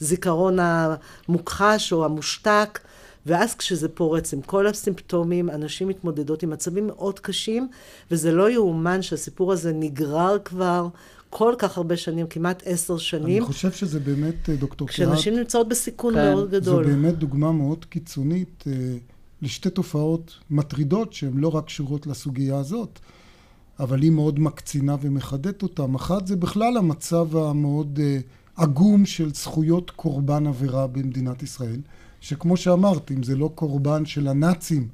[0.00, 2.78] הזיכרון המוכחש או המושתק.
[3.26, 7.68] ואז כשזה פורץ עם כל הסימפטומים, אנשים מתמודדות עם מצבים מאוד קשים,
[8.10, 10.88] וזה לא יאומן שהסיפור הזה נגרר כבר
[11.30, 13.42] כל כך הרבה שנים, כמעט עשר שנים.
[13.42, 15.12] אני חושב שזה באמת, אה, דוקטור קירת...
[15.12, 16.32] כשנשים נמצאות בסיכון כן.
[16.32, 16.84] מאוד גדול.
[16.84, 18.64] זו באמת דוגמה מאוד קיצונית.
[19.42, 22.98] אה, לשתי תופעות מטרידות שהן לא רק קשורות לסוגיה הזאת,
[23.80, 25.94] אבל היא מאוד מקצינה ומחדדת אותן.
[25.94, 28.22] אחת זה בכלל המצב המאוד uh,
[28.62, 31.80] עגום של זכויות קורבן עבירה במדינת ישראל,
[32.20, 34.88] שכמו שאמרת, אם זה לא קורבן של הנאצים,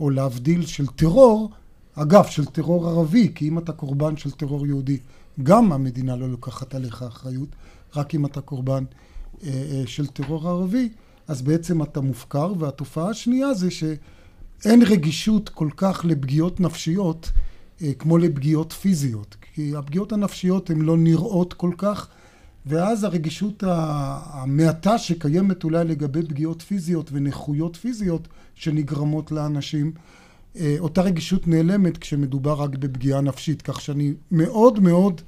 [0.00, 1.50] או להבדיל של טרור,
[1.94, 4.98] אגב, של טרור ערבי, כי אם אתה קורבן של טרור יהודי,
[5.42, 7.48] גם המדינה לא לוקחת עליך אחריות,
[7.96, 9.44] רק אם אתה קורבן uh, uh,
[9.86, 10.88] של טרור ערבי.
[11.28, 12.52] אז בעצם אתה מופקר.
[12.58, 17.30] והתופעה השנייה זה שאין רגישות כל כך לפגיעות נפשיות
[17.82, 19.36] אה, כמו לפגיעות פיזיות.
[19.54, 22.08] כי הפגיעות הנפשיות הן לא נראות כל כך,
[22.66, 29.92] ואז הרגישות המעטה שקיימת אולי לגבי פגיעות פיזיות ונכויות פיזיות שנגרמות לאנשים,
[30.56, 33.62] אה, אותה רגישות נעלמת כשמדובר רק בפגיעה נפשית.
[33.62, 35.20] כך שאני מאוד מאוד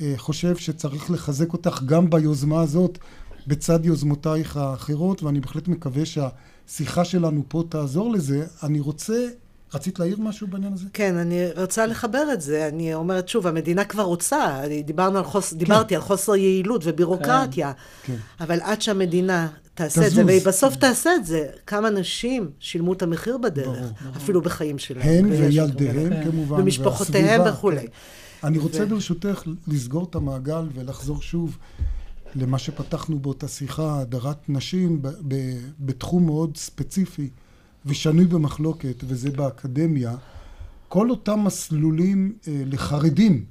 [0.00, 2.98] אה, חושב שצריך לחזק אותך גם ביוזמה הזאת
[3.46, 8.46] בצד יוזמותייך האחרות, ואני בהחלט מקווה שהשיחה שלנו פה תעזור לזה.
[8.62, 9.26] אני רוצה...
[9.74, 10.84] רצית להעיר משהו בעניין הזה?
[10.92, 12.68] כן, אני רוצה לחבר את זה.
[12.68, 14.62] אני אומרת שוב, המדינה כבר רוצה.
[14.84, 15.50] דיברנו על חוס...
[15.52, 15.58] כן.
[15.58, 17.72] דיברתי על חוסר יעילות ובירוקרטיה.
[17.72, 18.12] כן.
[18.12, 18.44] כן.
[18.44, 20.06] אבל עד שהמדינה תעשה תזוז.
[20.06, 24.16] את זה, והיא בסוף תעשה את זה, כמה נשים שילמו את המחיר בדרך, ברור.
[24.16, 25.24] אפילו בחיים שלהם.
[25.24, 26.30] הן וילדיהם, כן.
[26.30, 27.80] כמובן, ומשפחותיהם וכולי.
[27.80, 27.86] כן.
[28.44, 28.86] אני רוצה ו...
[28.86, 31.58] ברשותך לסגור את המעגל ולחזור שוב
[32.34, 35.02] למה שפתחנו באותה שיחה, הדרת נשים
[35.80, 37.28] בתחום מאוד ספציפי
[37.86, 40.16] ושנוי במחלוקת, וזה באקדמיה,
[40.88, 43.44] כל אותם מסלולים אה, לחרדים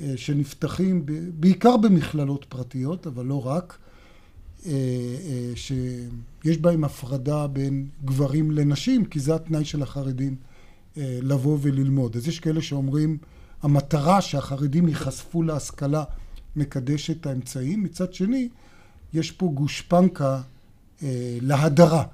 [0.00, 3.78] אה, שנפתחים בעיקר במכללות פרטיות, אבל לא רק,
[4.66, 4.72] אה,
[5.54, 10.36] שיש בהם הפרדה בין גברים לנשים, כי זה התנאי של החרדים
[10.96, 12.16] לבוא וללמוד.
[12.16, 13.18] אז יש כאלה שאומרים,
[13.62, 16.04] המטרה שהחרדים ייחשפו להשכלה
[16.60, 18.48] מקדש את האמצעים, מצד שני
[19.14, 20.40] יש פה גושפנקה
[21.02, 22.04] אה, להדרה.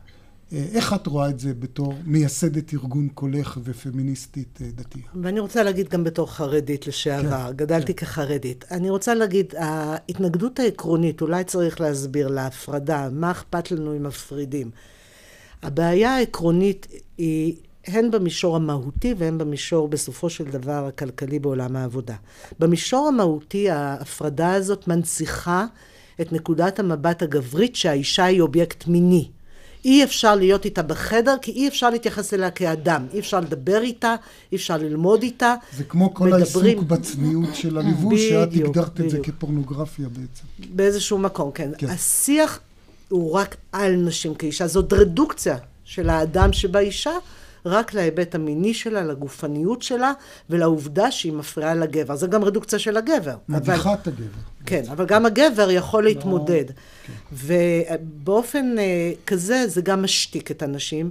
[0.52, 5.04] אה, איך את רואה את זה בתור מייסדת ארגון קולך ופמיניסטית אה, דתייה?
[5.22, 8.06] ואני רוצה להגיד גם בתור חרדית לשעבר, כן, גדלתי כן.
[8.06, 8.64] כחרדית.
[8.70, 14.70] אני רוצה להגיד, ההתנגדות העקרונית, אולי צריך להסביר להפרדה, מה אכפת לנו אם מפרידים.
[15.62, 16.86] הבעיה העקרונית
[17.18, 22.14] היא הן במישור המהותי והן במישור, בסופו של דבר, הכלכלי בעולם העבודה.
[22.58, 25.66] במישור המהותי, ההפרדה הזאת מנציחה
[26.20, 29.28] את נקודת המבט הגברית שהאישה היא אובייקט מיני.
[29.84, 33.06] אי אפשר להיות איתה בחדר, כי אי אפשר להתייחס אליה כאדם.
[33.12, 34.14] אי אפשר לדבר איתה,
[34.52, 35.54] אי אפשר ללמוד איתה.
[35.76, 36.66] זה כמו כל מדברים...
[36.66, 40.74] העיסוק בצניעות של הליבוש, שאת הגדרת את זה כפורנוגרפיה בעצם.
[40.76, 41.70] באיזשהו מקום, כן.
[41.78, 41.88] כן.
[41.88, 42.60] השיח
[43.08, 47.12] הוא רק על נשים כאישה, זאת רדוקציה של האדם שבאישה.
[47.66, 50.12] רק להיבט המיני שלה, לגופניות שלה,
[50.50, 52.16] ולעובדה שהיא מפריעה לגבר.
[52.16, 53.36] זה גם רדוקציה של הגבר.
[53.48, 54.14] מדיחת אבל...
[54.14, 54.40] הגבר.
[54.66, 56.64] כן, אבל גם הגבר יכול להתמודד.
[57.06, 57.12] כן.
[57.32, 61.10] ובאופן uh, כזה זה גם משתיק את הנשים.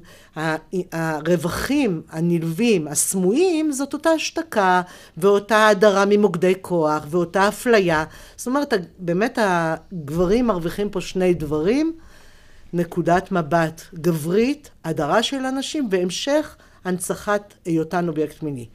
[0.92, 4.82] הרווחים הנלווים, הסמויים, זאת אותה השתקה,
[5.18, 8.04] ואותה הדרה ממוקדי כוח, ואותה אפליה.
[8.36, 11.94] זאת אומרת, באמת הגברים מרוויחים פה שני דברים.
[12.74, 18.68] נקודת מבט גברית, הדרה של אנשים, והמשך הנצחת היותן אובייקט מיני.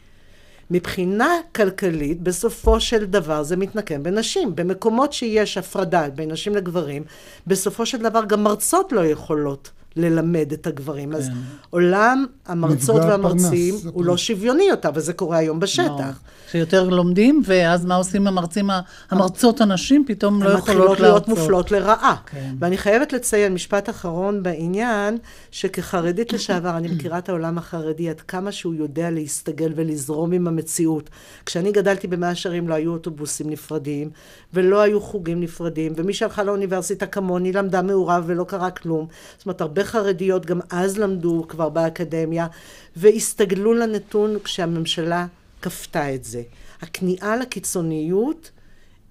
[0.70, 4.56] מבחינה כלכלית, בסופו של דבר זה מתנקם בנשים.
[4.56, 7.02] במקומות שיש הפרדה בין נשים לגברים,
[7.46, 11.10] בסופו של דבר גם מרצות לא יכולות ללמד את הגברים.
[11.10, 11.16] כן.
[11.16, 11.30] אז
[11.70, 15.88] עולם המרצות והמרצים פרנס, הוא לא שוויוני יותר, וזה קורה היום בשטח.
[15.98, 16.50] לא.
[16.50, 18.70] שיותר לומדים, ואז מה עושים המרצים,
[19.10, 20.76] המרצות הנשים פתאום לא יכולות להרצות.
[20.76, 22.16] הן מתחילות להיות מופלות לרעה.
[22.26, 22.54] כן.
[22.58, 25.18] ואני חייבת לציין, משפט אחרון בעניין,
[25.50, 31.10] שכחרדית לשעבר, אני מכירה את העולם החרדי, עד כמה שהוא יודע להסתגל ולזרום עם המציאות.
[31.46, 34.10] כשאני גדלתי במאה שערים לא היו אוטובוסים נפרדים,
[34.54, 39.06] ולא היו חוגים נפרדים, ומי שהלכה לאוניברסיטה כמוני למדה מעורב ולא קרה כלום.
[39.38, 42.46] זאת אומרת, הרבה חרדיות גם אז למדו כבר באקדמיה,
[42.96, 45.26] והסתגלו לנתון כשהממשלה
[45.62, 46.42] כפתה את זה.
[46.82, 48.50] הכניעה לקיצוניות,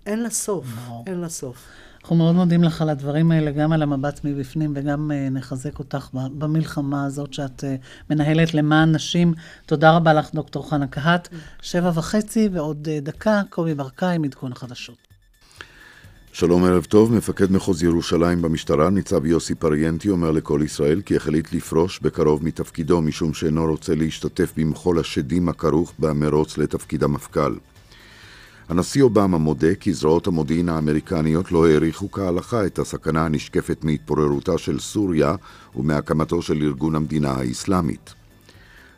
[0.05, 0.65] אין לה סוף,
[1.07, 1.57] אין לה סוף.
[2.01, 6.09] אנחנו מאוד מודים לך על הדברים האלה, גם על המבט מבפנים וגם uh, נחזק אותך
[6.13, 7.65] במלחמה הזאת שאת uh,
[8.09, 9.33] מנהלת למען נשים.
[9.65, 11.29] תודה רבה לך, דוקטור חנה קהת.
[11.61, 15.08] שבע וחצי ועוד uh, דקה, קובי ברקאי, עדכון החדשות.
[16.31, 17.13] שלום, ערב טוב.
[17.13, 23.01] מפקד מחוז ירושלים במשטרה, ניצב יוסי פריאנטי, אומר לכל ישראל כי החליט לפרוש בקרוב מתפקידו
[23.01, 27.55] משום שאינו רוצה להשתתף במחול השדים הכרוך במרוץ לתפקיד המפכ"ל.
[28.69, 34.79] הנשיא אובמה מודה כי זרועות המודיעין האמריקניות לא העריכו כהלכה את הסכנה הנשקפת מהתפוררותה של
[34.79, 35.35] סוריה
[35.75, 38.13] ומהקמתו של ארגון המדינה האסלאמית.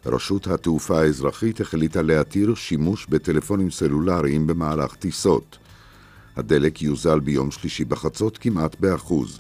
[0.06, 5.58] רשות התעופה האזרחית החליטה להתיר שימוש בטלפונים סלולריים במהלך טיסות.
[6.41, 9.39] הדלק יוזל ביום שלישי בחצות כמעט באחוז.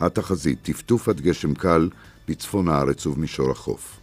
[0.00, 1.88] התחזית טפטוף עד גשם קל
[2.28, 4.00] בצפון הארץ ובמישור החוף.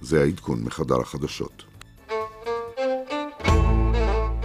[0.00, 1.64] זה העדכון מחדר החדשות.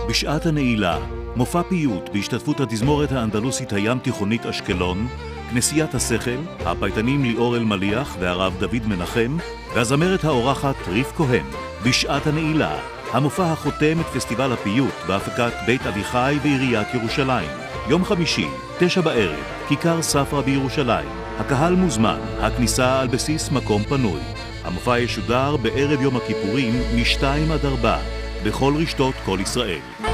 [0.09, 0.99] בשעת הנעילה,
[1.35, 5.07] מופע פיוט בהשתתפות התזמורת האנדלוסית הים תיכונית אשקלון,
[5.51, 9.37] כנסיית השכל, הפייטנים ליאור אלמליח והרב דוד מנחם,
[9.75, 11.45] והזמרת האורחת ריף כהן,
[11.85, 17.49] בשעת הנעילה, המופע החותם את פסטיבל הפיוט בהפקת בית אביחי ועיריית ירושלים.
[17.87, 18.47] יום חמישי,
[18.79, 21.09] תשע בערב, כיכר ספרא בירושלים.
[21.39, 24.19] הקהל מוזמן, הכניסה על בסיס מקום פנוי.
[24.63, 27.97] המופע ישודר בערב יום הכיפורים מ-2 עד 4,
[28.43, 30.08] בכל רשתות כל ישראל.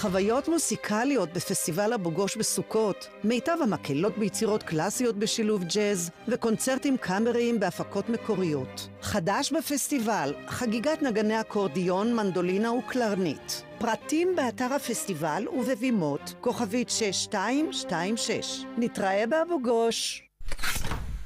[0.00, 8.08] חוויות מוסיקליות בפסטיבל אבו גוש בסוכות, מיטב המקהלות ביצירות קלאסיות בשילוב ג'אז, וקונצרטים קאמריים בהפקות
[8.08, 8.88] מקוריות.
[9.02, 13.62] חדש בפסטיבל, חגיגת נגני אקורדיון, מנדולינה וקלרנית.
[13.78, 18.64] פרטים באתר הפסטיבל ובבימות, כוכבית 6226.
[18.76, 20.22] נתראה באבו גוש.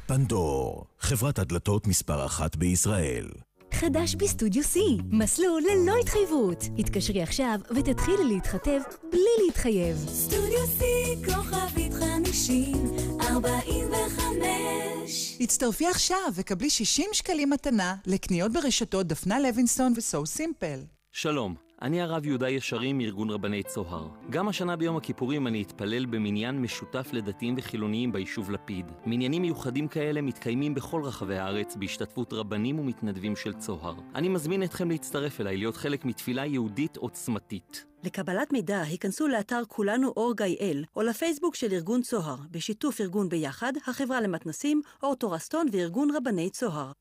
[0.07, 3.29] פנדור, חברת הדלתות מספר אחת בישראל.
[3.73, 4.79] חדש בסטודיו C,
[5.11, 6.65] מסלול ללא התחייבות.
[6.79, 8.81] התקשרי עכשיו ותתחילי להתחתב
[9.11, 9.97] בלי להתחייב.
[9.97, 10.83] סטודיו C,
[11.27, 12.87] כוכבית חמישים,
[13.21, 15.37] ארבעים וחמש.
[15.41, 20.81] הצטרפי עכשיו וקבלי 60 שקלים מתנה לקניות ברשתות דפנה לוינסון וסו סימפל.
[21.13, 21.72] שלום.
[21.83, 24.09] אני הרב יהודה ישרים מארגון רבני צוהר.
[24.31, 28.93] גם השנה ביום הכיפורים אני אתפלל במניין משותף לדתיים וחילוניים ביישוב לפיד.
[29.07, 33.95] מניינים מיוחדים כאלה מתקיימים בכל רחבי הארץ בהשתתפות רבנים ומתנדבים של צוהר.
[34.15, 37.85] אני מזמין אתכם להצטרף אליי להיות חלק מתפילה יהודית עוצמתית.
[38.05, 43.73] לקבלת מידע, היכנסו לאתר כולנו אור גיא-אל, או לפייסבוק של ארגון צוהר, בשיתוף ארגון ביחד,
[43.87, 46.93] החברה למתנסים, אורטו רסטון וארגון רבני צוהר.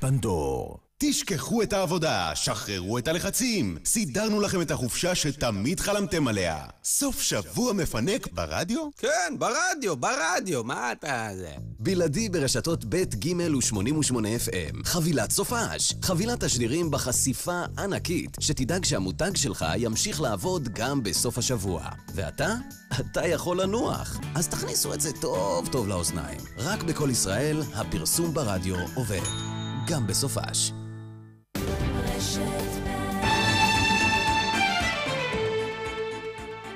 [0.00, 3.78] פנדור תשכחו את העבודה, שחררו את הלחצים.
[3.84, 6.64] סידרנו לכם את החופשה שתמיד חלמתם עליה.
[6.84, 8.88] סוף שבוע מפנק ברדיו?
[8.98, 11.52] כן, ברדיו, ברדיו, מה אתה זה?
[11.80, 14.84] בלעדי ברשתות ב', ג' ו-88 FM.
[14.84, 15.94] חבילת סופש.
[16.02, 21.88] חבילת תשדירים בחשיפה ענקית, שתדאג שהמותג שלך ימשיך לעבוד גם בסוף השבוע.
[22.14, 22.54] ואתה?
[23.00, 24.20] אתה יכול לנוח.
[24.34, 26.40] אז תכניסו את זה טוב טוב לאוזניים.
[26.56, 29.24] רק בכל ישראל, הפרסום ברדיו עובד.
[29.86, 30.83] גם בסופש.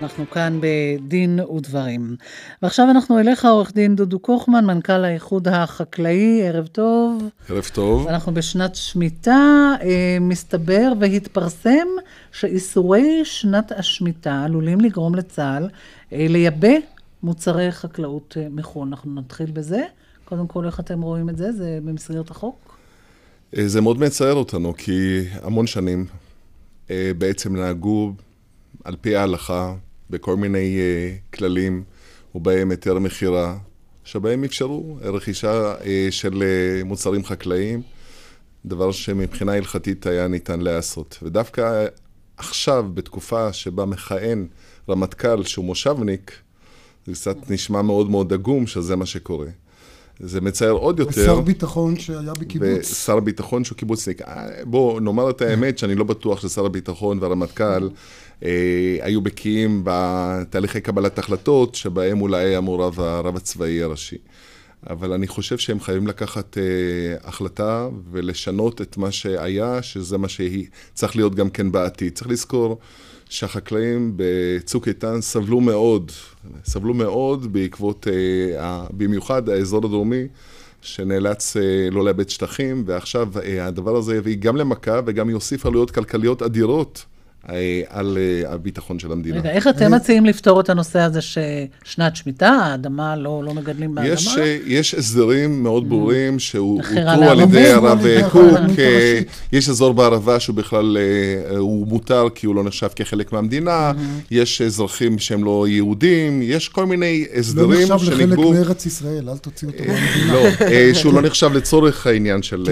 [0.02, 2.16] אנחנו כאן בדין ודברים.
[2.62, 7.22] ועכשיו אנחנו אליך, עורך דין דודו קוכמן, מנכ"ל האיחוד החקלאי, ערב טוב.
[7.48, 8.08] ערב טוב.
[8.08, 11.86] אנחנו בשנת שמיטה, אה, מסתבר והתפרסם
[12.32, 15.68] שאיסורי שנת השמיטה עלולים לגרום לצה"ל
[16.12, 16.74] אה, לייבא
[17.22, 18.88] מוצרי חקלאות אה, מחו"ל.
[18.88, 19.82] אנחנו נתחיל בזה.
[20.24, 21.52] קודם כל, איך אתם רואים את זה?
[21.52, 22.78] זה במסגרת החוק?
[23.52, 26.06] זה מאוד מצער אותנו, כי המון שנים
[27.18, 28.12] בעצם נהגו
[28.84, 29.74] על פי ההלכה
[30.10, 31.82] בכל מיני uh, כללים,
[32.34, 33.56] ובהם היתר מכירה,
[34.04, 37.82] שבהם אפשרו רכישה uh, של uh, מוצרים חקלאיים,
[38.64, 41.18] דבר שמבחינה הלכתית היה ניתן להיעשות.
[41.22, 41.86] ודווקא
[42.36, 44.46] עכשיו, בתקופה שבה מכהן
[44.88, 46.32] רמטכ"ל שהוא מושבניק,
[47.06, 49.46] זה קצת נשמע מאוד מאוד עגום שזה מה שקורה.
[50.20, 51.10] זה מצער עוד יותר.
[51.22, 52.90] ושר ביטחון שהיה בקיבוץ.
[52.90, 54.20] ושר ביטחון שהוא קיבוצניק.
[54.64, 57.88] בואו נאמר את האמת, שאני לא בטוח ששר הביטחון והרמטכ"ל
[59.02, 64.16] היו בקיאים בתהליכי קבלת החלטות, שבהם אולי היה מעורב הרב הצבאי הראשי.
[64.90, 66.62] אבל אני חושב שהם חייבים לקחת אה,
[67.28, 72.14] החלטה ולשנות את מה שהיה, שזה מה שצריך להיות גם כן בעתיד.
[72.14, 72.78] צריך לזכור
[73.28, 76.12] שהחקלאים בצוק איתן סבלו מאוד,
[76.64, 80.26] סבלו מאוד בעקבות, אה, במיוחד האזור הדרומי,
[80.82, 85.90] שנאלץ אה, לא לאבד שטחים, ועכשיו אה, הדבר הזה יביא גם למכה וגם יוסיף עלויות
[85.90, 87.04] כלכליות אדירות.
[87.50, 89.38] אה, על אה, הביטחון של המדינה.
[89.38, 94.12] רגע, איך אתם מציעים לפתור את הנושא הזה ששנת שמיטה, האדמה, לא, לא מגדלים באדמה?
[94.12, 95.88] יש, אה, יש הסדרים מאוד.
[95.88, 98.42] ברורים שהותרו על ידי הרב קוק.
[99.52, 100.96] יש אזור בערבה שהוא בכלל,
[101.58, 103.92] הוא מותר כי הוא לא נחשב כחלק מהמדינה.
[104.30, 107.88] יש אזרחים שהם לא יהודים, יש כל מיני הסדרים שנקבעו...
[107.88, 110.32] לא נחשב לחלק מארץ ישראל, אל תוציא אותו מהמדינה.
[110.32, 112.64] לא, שהוא לא נחשב לצורך העניין של...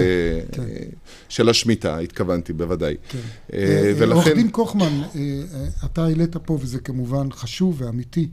[1.28, 2.94] של השמיטה, התכוונתי, בוודאי.
[3.08, 3.18] כן.
[3.96, 4.12] ולכן...
[4.12, 4.50] עורך דין
[4.82, 5.00] אה,
[5.54, 8.28] אה, אתה העלית פה, וזה כמובן חשוב ואמיתי,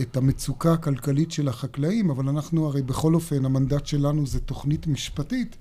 [0.00, 5.56] את המצוקה הכלכלית של החקלאים, אבל אנחנו הרי בכל אופן, המנדט שלנו זה תוכנית משפטית,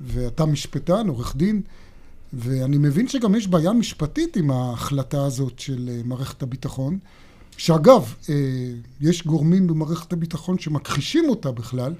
[0.00, 1.62] ואתה משפטן, עורך דין,
[2.32, 6.98] ואני מבין שגם יש בעיה משפטית עם ההחלטה הזאת של אה, מערכת הביטחון,
[7.56, 8.14] שאגב,
[9.00, 11.94] יש גורמים במערכת הביטחון שמכחישים אותה בכלל,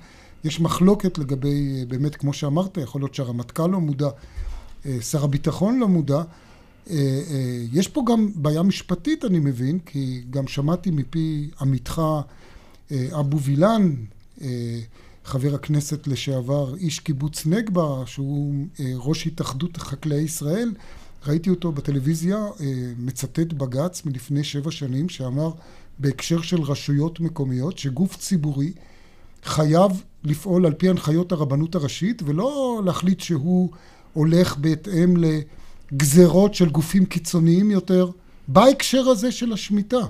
[0.44, 4.08] יש מחלוקת לגבי, באמת, כמו שאמרת, יכול להיות שהרמטכ"ל לא מודע,
[5.00, 6.22] שר הביטחון לא מודע,
[6.90, 6.96] אה,
[7.30, 12.02] אה, יש פה גם בעיה משפטית, אני מבין, כי גם שמעתי מפי עמיתך
[12.92, 13.94] אה, אבו וילן,
[15.24, 20.74] חבר הכנסת לשעבר, איש קיבוץ נגבה, שהוא ראש התאחדות חקלאי ישראל,
[21.26, 22.46] ראיתי אותו בטלוויזיה
[22.98, 25.50] מצטט בג"ץ מלפני שבע שנים, שאמר
[25.98, 28.72] בהקשר של רשויות מקומיות, שגוף ציבורי
[29.44, 33.70] חייב לפעול על פי הנחיות הרבנות הראשית, ולא להחליט שהוא
[34.12, 35.24] הולך בהתאם ל...
[35.94, 38.10] גזרות של גופים קיצוניים יותר
[38.48, 40.00] בהקשר הזה של השמיטה.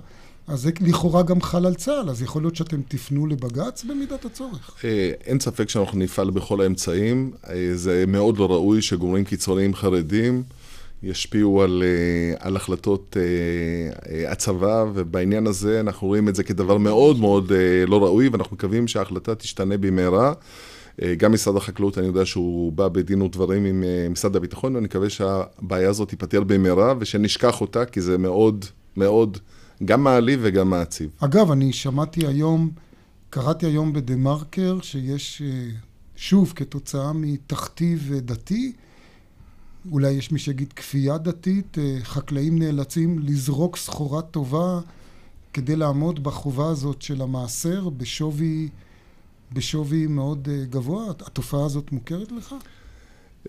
[0.46, 4.74] אז זה לכאורה גם חל על צה"ל, אז יכול להיות שאתם תפנו לבג"ץ במידת הצורך.
[4.84, 7.32] אה, אין ספק שאנחנו נפעל בכל האמצעים.
[7.50, 10.42] אה, זה מאוד לא ראוי שגורמים קיצוניים חרדים
[11.02, 13.16] ישפיעו על, אה, על החלטות
[14.28, 17.52] הצבא, ובעניין הזה אנחנו רואים את זה כדבר מאוד מאוד
[17.86, 20.32] לא ראוי, ואנחנו מקווים שההחלטה תשתנה במהרה.
[21.02, 24.84] אה, גם משרד החקלאות, אני יודע שהוא בא בדין ודברים עם אה, משרד הביטחון, ואני
[24.84, 28.64] מקווה שהבעיה הזאת תיפתר במהרה, ושנשכח אותה, כי זה מאוד
[28.96, 29.38] מאוד
[29.84, 31.10] גם מעליב וגם מעציב.
[31.20, 32.70] אגב, אני שמעתי היום,
[33.30, 35.70] קראתי היום בדה מרקר, שיש, אה,
[36.16, 38.72] שוב, כתוצאה מתכתיב דתי,
[39.92, 44.80] אולי יש מי שיגיד כפייה דתית, חקלאים נאלצים לזרוק סחורה טובה
[45.52, 48.68] כדי לעמוד בחובה הזאת של המעשר בשווי...
[49.52, 51.10] בשווי מאוד אה, גבוה?
[51.10, 52.54] התופעה הזאת מוכרת לך?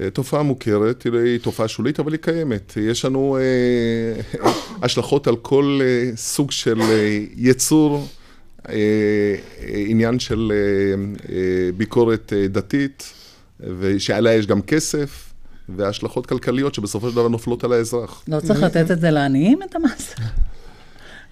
[0.01, 2.77] אה, תופעה מוכרת, היא תופעה שולית, אבל היא קיימת.
[2.81, 4.49] יש לנו אה,
[4.83, 8.07] השלכות על כל אה, סוג של אה, יצור,
[8.69, 9.35] אה,
[9.87, 13.13] עניין של אה, אה, ביקורת אה, דתית,
[13.79, 15.28] ושעליה יש גם כסף.
[15.75, 18.23] והשלכות כלכליות שבסופו של דבר נופלות על האזרח.
[18.27, 20.15] לא צריך לתת את זה לעניים, את המס?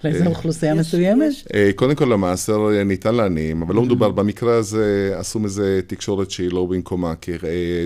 [0.04, 1.32] לאיזו אה, אוכלוסייה מסוימת?
[1.54, 6.30] אה, קודם כל, המעשר אה, ניתן לעניים, אבל לא מדובר, במקרה הזה עשו מזה תקשורת
[6.30, 7.32] שהיא לא במקומה, כי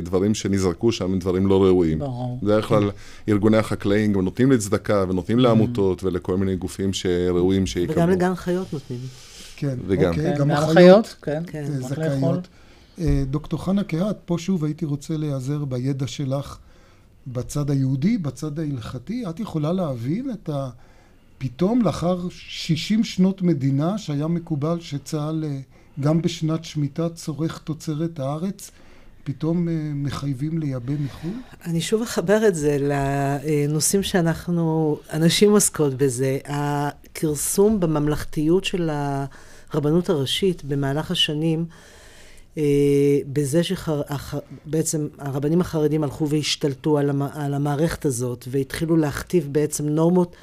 [0.02, 1.98] דברים שנזרקו שם הם דברים לא ראויים.
[1.98, 2.38] ברור.
[2.42, 2.90] בדרך כלל
[3.28, 7.96] ארגוני החקלאים גם נותנים לצדקה ונותנים לעמותות ולכל מיני גופים שראויים שיקבלו.
[7.96, 8.98] וגם לגן חיות נותנים.
[9.56, 10.10] כן, וגם.
[10.10, 12.48] אוקיי, גם החיות, כן, כן, זכאיות.
[13.26, 16.58] דוקטור חנה קהת, פה שוב הייתי רוצה להיעזר בידע שלך
[17.26, 19.24] בצד היהודי, בצד ההלכתי.
[19.30, 20.70] את יכולה להבין את ה...
[21.38, 25.60] פתאום לאחר 60 שנות מדינה שהיה מקובל שצה"ל אה,
[26.00, 28.70] גם בשנת שמיטה צורך תוצרת הארץ,
[29.24, 31.30] פתאום אה, מחייבים לייבא מחו"ל?
[31.64, 36.38] אני שוב אחבר את זה לנושאים שאנחנו, הנשים עוסקות בזה.
[36.44, 38.90] הכרסום בממלכתיות של
[39.72, 41.91] הרבנות הראשית במהלך השנים, אה,
[43.26, 50.36] בזה שבעצם הרבנים החרדים הלכו והשתלטו על, המ, על המערכת הזאת והתחילו להכתיב בעצם נורמות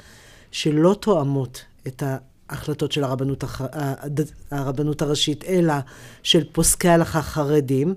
[0.50, 2.02] שלא תואמות את
[2.50, 3.60] ההחלטות של הרבנות, הח...
[4.50, 5.74] הרבנות הראשית, אלא
[6.22, 7.94] של פוסקי הלכה חרדים.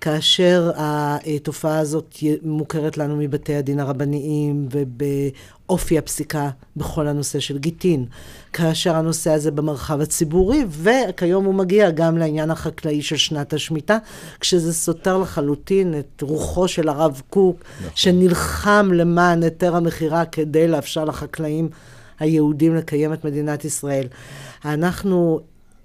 [0.00, 8.06] כאשר התופעה הזאת מוכרת לנו מבתי הדין הרבניים ובאופי הפסיקה בכל הנושא של גיטין.
[8.52, 13.98] כאשר הנושא הזה במרחב הציבורי, וכיום הוא מגיע גם לעניין החקלאי של שנת השמיטה,
[14.40, 17.90] כשזה סותר לחלוטין את רוחו של הרב קוק, נכון.
[17.94, 21.68] שנלחם למען היתר המכירה כדי לאפשר לחקלאים
[22.20, 24.06] היהודים לקיים את מדינת ישראל.
[24.64, 25.40] אנחנו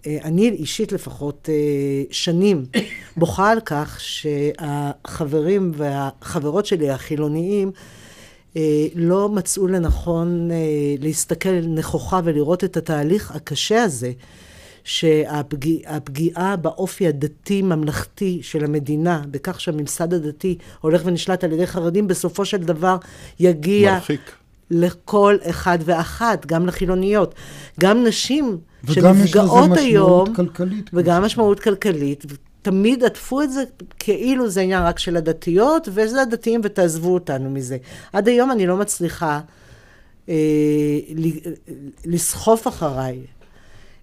[0.08, 2.66] אני אישית לפחות אה, שנים
[3.18, 7.72] בוכה על כך שהחברים והחברות שלי החילוניים
[8.58, 10.50] אה, לא מצאו לנכון
[11.00, 14.12] להסתכל נכוחה ולראות את התהליך הקשה הזה,
[14.84, 22.58] שהפגיעה באופי הדתי-ממלכתי של המדינה, בכך שהממסד הדתי הולך ונשלט על ידי חרדים, בסופו של
[22.58, 22.98] דבר
[23.40, 23.94] יגיע...
[23.94, 24.32] מרחיק.
[24.72, 27.36] לכל אחד ואחת, גם לחילוניות.
[27.80, 28.58] גם נשים
[28.92, 30.90] שנפגעות היום, כלכלית.
[30.94, 32.26] וגם משמעות כלכלית.
[32.62, 33.64] תמיד עטפו את זה
[34.00, 37.78] כאילו זה עניין רק של הדתיות, וזה הדתיים ותעזבו אותנו מזה.
[38.14, 39.40] עד היום אני לא מצליחה
[40.30, 40.36] אה,
[42.06, 43.20] לסחוף אחריי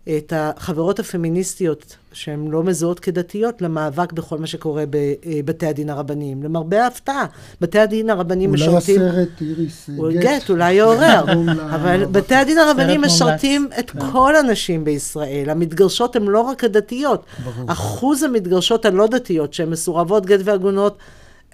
[0.09, 6.43] את החברות הפמיניסטיות שהן לא מזוהות כדתיות למאבק בכל מה שקורה בבתי הדין הרבניים.
[6.43, 7.27] למרבה ההפתעה,
[7.61, 9.01] בתי הדין הרבניים משרתים...
[9.01, 10.23] אולי הסרט איריס גט.
[10.23, 11.25] גט, אולי יעורר.
[11.77, 14.11] אבל בתי הדין הרבניים משרתים את כן.
[14.13, 15.51] כל הנשים בישראל.
[15.51, 17.25] המתגרשות הן לא רק הדתיות.
[17.45, 17.73] ברור.
[17.73, 20.99] אחוז המתגרשות הלא דתיות, שהן מסורבות גט ועגונות,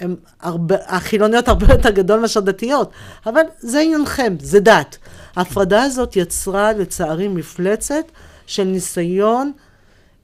[0.00, 2.90] הן הרבה, החילוניות הרבה יותר גדול מאשר דתיות.
[3.26, 4.96] אבל זה עניינכם, זה דת.
[5.36, 8.04] ההפרדה הזאת יצרה לצערי מפלצת
[8.46, 9.52] של ניסיון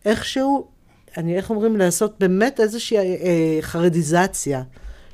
[0.04, 0.66] איכשהו,
[1.16, 4.62] אני, איך אומרים, לעשות באמת איזושהי אה, אה, חרדיזציה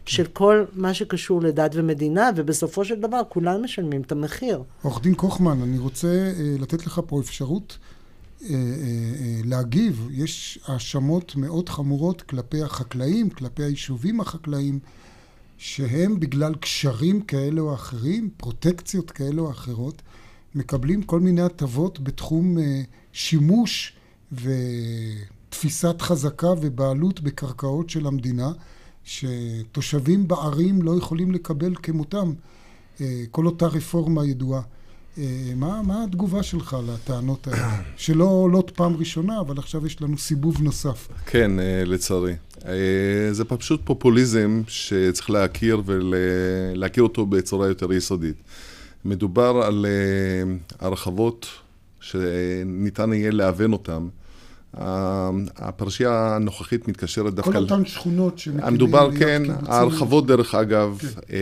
[0.08, 4.62] של כל מה שקשור לדת ומדינה, ובסופו של דבר כולם משלמים את המחיר.
[4.82, 7.78] עורך דין קוכמן, אני רוצה אה, לתת לך פה אפשרות
[8.42, 8.56] אה, אה,
[9.44, 10.08] להגיב.
[10.12, 14.78] יש האשמות מאוד חמורות כלפי החקלאים, כלפי היישובים החקלאים,
[15.58, 20.02] שהם בגלל קשרים כאלה או אחרים, פרוטקציות כאלה או אחרות,
[20.58, 22.82] מקבלים כל מיני הטבות בתחום אה,
[23.12, 23.92] שימוש
[24.32, 28.52] ותפיסת חזקה ובעלות בקרקעות של המדינה,
[29.04, 32.32] שתושבים בערים לא יכולים לקבל כמותם.
[33.00, 34.60] אה, כל אותה רפורמה ידועה.
[35.18, 35.24] אה,
[35.56, 37.82] מה, מה התגובה שלך לטענות האלה?
[37.96, 41.08] שלא עולות פעם ראשונה, אבל עכשיו יש לנו סיבוב נוסף.
[41.26, 41.50] כן,
[41.86, 42.34] לצערי.
[43.30, 48.36] זה פשוט פופוליזם שצריך להכיר ולהכיר אותו בצורה יותר יסודית.
[49.04, 49.86] מדובר על
[50.78, 51.46] הרחבות
[52.00, 54.08] שניתן יהיה להוון אותם.
[55.56, 57.52] הפרשייה הנוכחית מתקשרת דווקא...
[57.52, 58.66] כל אותן שכונות שמקימים...
[58.66, 61.36] המדובר, כן, ההרחבות דרך אגב, כן.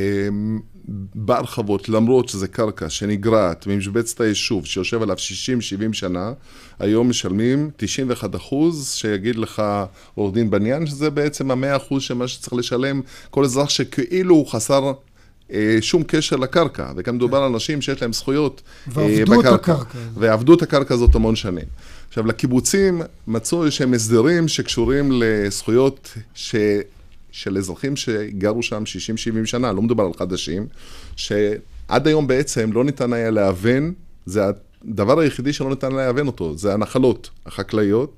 [1.14, 6.32] בהרחבות, למרות שזה קרקע שנגרעת ממשבצת היישוב שיושב עליו 60-70 שנה,
[6.78, 9.62] היום משלמים 91 אחוז, שיגיד לך
[10.14, 13.00] עורך דין בניין, שזה בעצם המאה אחוז של מה שצריך לשלם
[13.30, 14.92] כל אזרח שכאילו הוא חסר אה,
[15.80, 19.54] שום קשר לקרקע, וכאן מדובר על אנשים שיש להם זכויות אה, ועבדו בקרקע.
[19.54, 19.98] את הקרקע.
[20.14, 21.64] ועבדו את הקרקע הזאת המון שנים.
[22.08, 26.54] עכשיו, לקיבוצים מצאו איזשהם הסדרים שקשורים לזכויות ש...
[27.36, 28.82] של אזרחים שגרו שם
[29.42, 30.66] 60-70 שנה, לא מדובר על חדשים,
[31.16, 33.92] שעד היום בעצם לא ניתן היה להוון,
[34.26, 34.42] זה
[34.84, 38.14] הדבר היחידי שלא ניתן להוון אותו, זה הנחלות החקלאיות.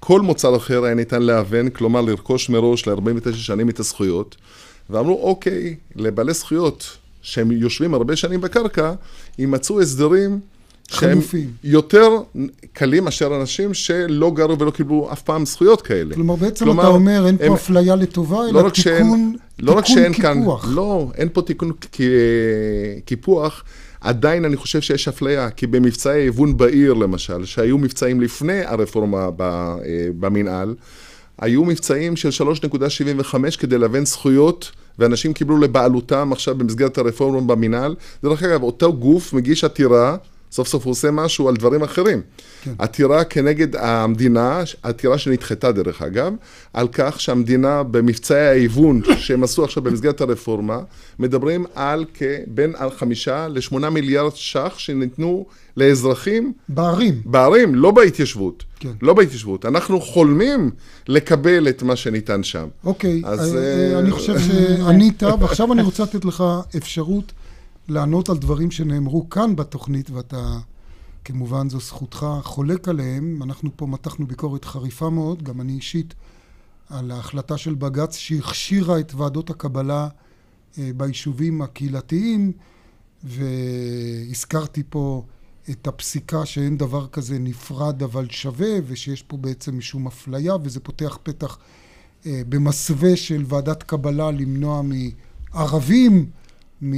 [0.00, 4.36] כל מוצר אחר היה ניתן להוון, כלומר לרכוש מראש ל-49 שנים את הזכויות.
[4.90, 8.92] ואמרו, אוקיי, לבעלי זכויות שהם יושבים הרבה שנים בקרקע,
[9.38, 10.40] יימצאו הסדרים
[10.88, 11.50] שהם חלופים.
[11.64, 12.10] יותר
[12.72, 16.14] קלים מאשר אנשים שלא גרו ולא קיבלו אף פעם זכויות כאלה.
[16.14, 19.72] כלומר, בעצם כלומר, אתה אומר, אין הם, פה אפליה לטובה, לא אלא תיקון, שאין, לא
[19.72, 20.64] רק שאין קיפוח.
[20.64, 21.72] כאן, לא, אין פה תיקון
[23.04, 23.64] קיפוח.
[24.00, 29.28] עדיין אני חושב שיש אפליה, כי במבצעי היבון בעיר, למשל, שהיו מבצעים לפני הרפורמה אה,
[30.18, 30.74] במינהל,
[31.38, 32.28] היו מבצעים של
[33.24, 37.94] 3.75 כדי להבין זכויות, ואנשים קיבלו לבעלותם עכשיו במסגרת הרפורמה במינהל.
[38.22, 40.16] דרך אגב, אותו גוף מגיש עתירה,
[40.54, 42.22] סוף סוף הוא עושה משהו על דברים אחרים.
[42.62, 42.72] כן.
[42.78, 46.32] עתירה כנגד המדינה, עתירה שנדחתה דרך אגב,
[46.72, 50.80] על כך שהמדינה במבצעי ההיוון שהם עשו עכשיו במסגרת הרפורמה,
[51.18, 52.04] מדברים על
[52.46, 55.46] בין חמישה לשמונה מיליארד ש"ח שניתנו
[55.76, 56.52] לאזרחים.
[56.68, 57.22] בערים.
[57.24, 58.64] בערים, לא בהתיישבות.
[58.80, 58.92] כן.
[59.02, 59.66] לא בהתיישבות.
[59.66, 60.70] אנחנו חולמים
[61.08, 62.66] לקבל את מה שניתן שם.
[62.84, 63.56] אוקיי, אז...
[63.56, 66.44] אה, אני חושב שענית, ועכשיו אני רוצה לתת לך
[66.76, 67.32] אפשרות
[67.88, 70.58] לענות על דברים שנאמרו כאן בתוכנית, ואתה,
[71.24, 73.42] כמובן זו זכותך, חולק עליהם.
[73.42, 76.14] אנחנו פה מתחנו ביקורת חריפה מאוד, גם אני אישית,
[76.88, 80.08] על ההחלטה של בג"ץ שהכשירה את ועדות הקבלה
[80.78, 82.52] אה, ביישובים הקהילתיים,
[83.24, 85.22] והזכרתי פה
[85.70, 91.18] את הפסיקה שאין דבר כזה נפרד אבל שווה, ושיש פה בעצם משום אפליה, וזה פותח
[91.22, 91.58] פתח
[92.26, 94.82] אה, במסווה של ועדת קבלה למנוע
[95.52, 96.30] מערבים,
[96.82, 96.94] מ...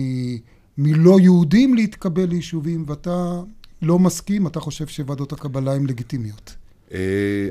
[0.78, 3.40] מלא יהודים להתקבל ליישובים, ואתה
[3.82, 6.54] לא מסכים, אתה חושב שוועדות הקבלה הן לגיטימיות.
[6.92, 6.98] אה,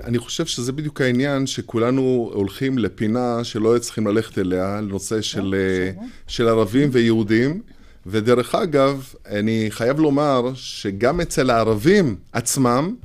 [0.04, 6.04] אני חושב שזה בדיוק העניין שכולנו הולכים לפינה שלא צריכים ללכת אליה, לנושא של, אה,
[6.28, 7.62] של ערבים ויהודים.
[8.06, 12.96] ודרך אגב, אני חייב לומר שגם אצל הערבים עצמם,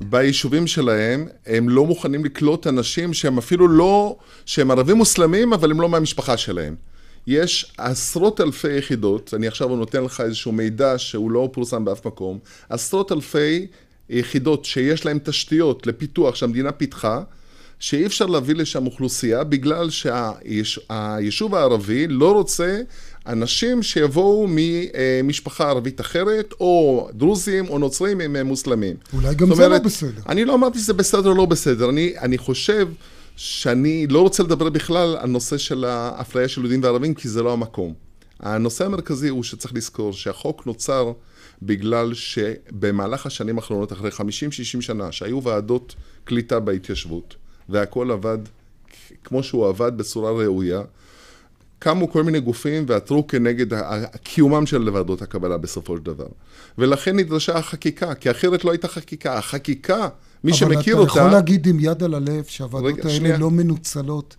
[0.00, 5.80] ביישובים שלהם, הם לא מוכנים לקלוט אנשים שהם אפילו לא, שהם ערבים מוסלמים, אבל הם
[5.80, 6.74] לא מהמשפחה שלהם.
[7.26, 12.38] יש עשרות אלפי יחידות, אני עכשיו נותן לך איזשהו מידע שהוא לא פורסם באף מקום,
[12.68, 13.66] עשרות אלפי
[14.10, 17.22] יחידות שיש להן תשתיות לפיתוח שהמדינה פיתחה,
[17.78, 22.80] שאי אפשר להביא לשם אוכלוסייה בגלל שהיישוב הערבי לא רוצה
[23.26, 28.96] אנשים שיבואו ממשפחה ערבית אחרת, או דרוזים או נוצרים אם הם מוסלמים.
[29.12, 30.22] אולי גם זה לא אומרת, לא בסדר.
[30.28, 32.88] אני לא אמרתי שזה בסדר או לא בסדר, אני, אני חושב
[33.36, 37.52] שאני לא רוצה לדבר בכלל על נושא של האפליה של יהודים וערבים, כי זה לא
[37.52, 37.94] המקום.
[38.40, 41.12] הנושא המרכזי הוא שצריך לזכור שהחוק נוצר
[41.62, 44.20] בגלל שבמהלך השנים האחרונות, אחרי 50-60
[44.80, 47.34] שנה, שהיו ועדות קליטה בהתיישבות,
[47.68, 48.38] והכל עבד
[49.24, 50.82] כמו שהוא עבד בצורה ראויה,
[51.86, 53.66] קמו כל מיני גופים ועתרו כנגד
[54.22, 56.26] קיומם של ועדות הקבלה בסופו של דבר.
[56.78, 59.38] ולכן נדרשה החקיקה, כי אחרת לא הייתה חקיקה.
[59.38, 60.08] החקיקה
[60.44, 61.12] מי שמכיר אותה...
[61.12, 63.38] אבל אתה יכול להגיד עם יד על הלב שהוועדות רגע, האלה שנייה.
[63.38, 64.36] לא מנוצלות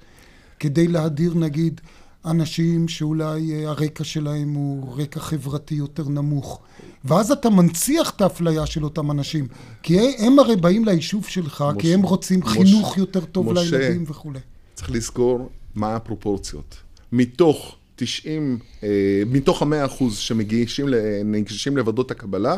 [0.60, 1.82] כדי להדיר נגיד
[2.26, 6.62] אנשים שאולי אה, הרקע שלהם הוא רקע חברתי יותר נמוך.
[7.06, 9.48] ואז אתה מנציח את האפליה של אותם אנשים.
[9.84, 11.82] כי הם הרי באים ליישוב שלך, מוש...
[11.82, 12.54] כי הם רוצים מוש...
[12.54, 14.40] חינוך יותר טוב משה, לילדים וכולי.
[14.76, 16.87] צריך לזכור מה הפרופורציות.
[17.12, 18.90] מתוך 90, אה,
[19.26, 22.56] מתוך המאה אחוז שמגישים לוועדות הקבלה,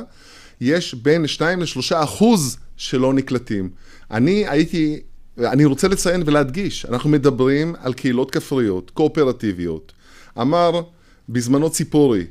[0.62, 3.70] יש בין 2 ל-3 אחוז שלא נקלטים.
[4.12, 5.00] אני הייתי,
[5.38, 9.94] אני רוצה לציין ולהדגיש, אנחנו מדברים על קהילות כפריות, קואופרטיביות.
[10.42, 10.82] אמר
[11.30, 12.26] בזמנו ציפורי,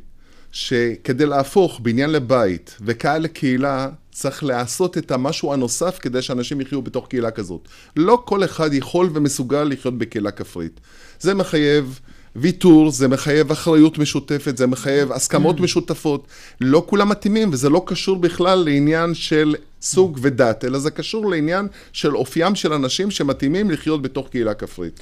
[0.52, 7.06] שכדי להפוך בניין לבית וקהל לקהילה, צריך לעשות את המשהו הנוסף כדי שאנשים יחיו בתוך
[7.08, 7.68] קהילה כזאת.
[7.96, 10.80] לא כל אחד יכול ומסוגל לחיות בקהילה כפרית.
[11.20, 12.00] זה מחייב
[12.40, 15.62] ויתור, זה מחייב אחריות משותפת, זה מחייב הסכמות mm.
[15.62, 16.26] משותפות.
[16.60, 21.66] לא כולם מתאימים, וזה לא קשור בכלל לעניין של סוג ודת, אלא זה קשור לעניין
[21.92, 25.00] של אופיים של אנשים שמתאימים לחיות בתוך קהילה כפרית.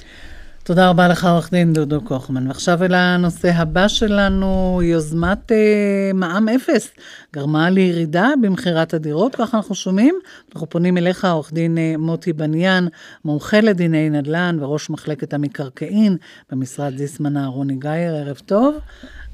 [0.67, 2.47] תודה רבה לך, עורך דין דודו קוכמן.
[2.47, 6.91] ועכשיו אל הנושא הבא שלנו, יוזמת אה, מע"מ אפס
[7.33, 10.15] גרמה לירידה במכירת הדירות, ככה אנחנו שומעים.
[10.53, 12.87] אנחנו פונים אליך, עורך דין אה, מוטי בניאן,
[13.25, 16.17] מומחה לדיני נדל"ן וראש מחלקת המקרקעין
[16.51, 18.75] במשרד זיסמן אהרוני גייר, ערב טוב.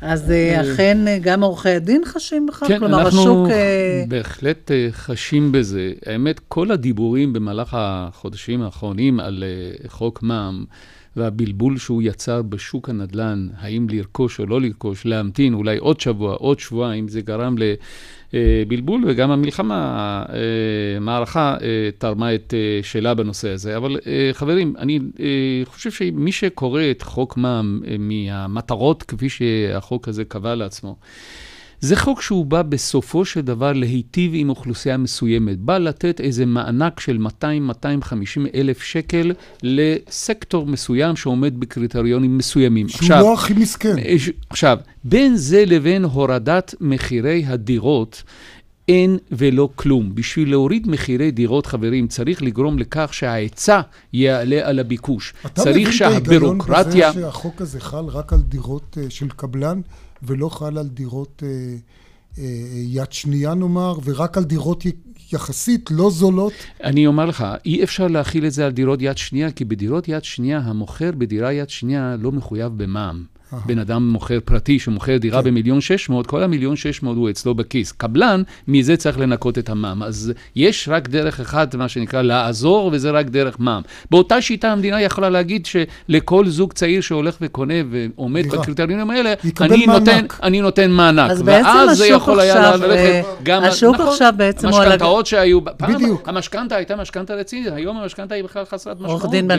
[0.01, 2.67] אז אה, אכן אה, גם עורכי הדין חשים בכך?
[2.67, 3.49] כן, כלומר, אנחנו השוק...
[3.49, 5.91] אה, בהחלט חשים בזה.
[6.05, 9.43] האמת, כל הדיבורים במהלך החודשים האחרונים על
[9.88, 10.65] חוק מע"מ,
[11.18, 16.59] והבלבול שהוא יצר בשוק הנדל"ן, האם לרכוש או לא לרכוש, להמתין אולי עוד שבוע, עוד
[16.59, 17.55] שבועיים, זה גרם
[18.34, 20.24] לבלבול, וגם המלחמה,
[20.97, 23.78] המערכה אה, תרמה את אה, שלה בנושא הזה.
[23.78, 24.99] אבל אה, חברים, אני
[25.66, 30.95] חושב שמי שקורא את חוק מע"מ מהמטרות כפי שהחוק הזה קבע לעצמו,
[31.84, 35.59] זה חוק שהוא בא בסופו של דבר להיטיב עם אוכלוסייה מסוימת.
[35.59, 37.45] בא לתת איזה מענק של 200-250
[38.55, 39.31] אלף שקל
[39.63, 42.89] לסקטור מסוים שעומד בקריטריונים מסוימים.
[42.89, 43.97] שהוא עכשיו, לא הכי מסכן.
[43.97, 44.15] אה,
[44.49, 48.23] עכשיו, בין זה לבין הורדת מחירי הדירות,
[48.88, 50.15] אין ולא כלום.
[50.15, 53.81] בשביל להוריד מחירי דירות, חברים, צריך לגרום לכך שההיצע
[54.13, 55.34] יעלה על הביקוש.
[55.45, 59.81] אתה מבין את ההיגיון בזה שהחוק הזה חל רק על דירות uh, של קבלן?
[60.24, 61.76] ולא חל על דירות אה,
[62.38, 62.43] אה,
[62.74, 64.84] יד שנייה נאמר, ורק על דירות
[65.34, 66.53] יחסית לא זולות?
[66.84, 70.24] אני אומר לך, אי אפשר להכיל את זה על דירות יד שנייה, כי בדירות יד
[70.24, 73.32] שנייה, המוכר בדירה יד שנייה לא מחויב במע"מ.
[73.65, 75.47] בן אדם מוכר פרטי שמוכר דירה כן.
[75.47, 77.91] במיליון שש מאות, כל המיליון שש מאות הוא אצלו בכיס.
[77.91, 80.03] קבלן, מזה צריך לנקות את המע"מ.
[80.03, 83.81] אז יש רק דרך אחת, מה שנקרא, לעזור, וזה רק דרך מע"מ.
[84.11, 88.57] באותה שיטה המדינה יכולה להגיד שלכל זוג צעיר שהולך וקונה ועומד דירה.
[88.57, 90.25] בקריטריונים האלה, אני נותן.
[90.43, 91.31] אני נותן מענק.
[91.31, 93.63] אז בעצם ואז זה השוק עכשיו, ללכת אה, גם...
[93.63, 95.59] השוק נכון, עכשיו בעצם הוא על המשכנתאות שהיו...
[95.77, 96.29] פעם בדיוק.
[96.29, 99.21] המשכנתה הייתה משכנתה רצינית, היום המשכנתה היא בכלל חסרת משמעות.
[99.21, 99.49] עורך דין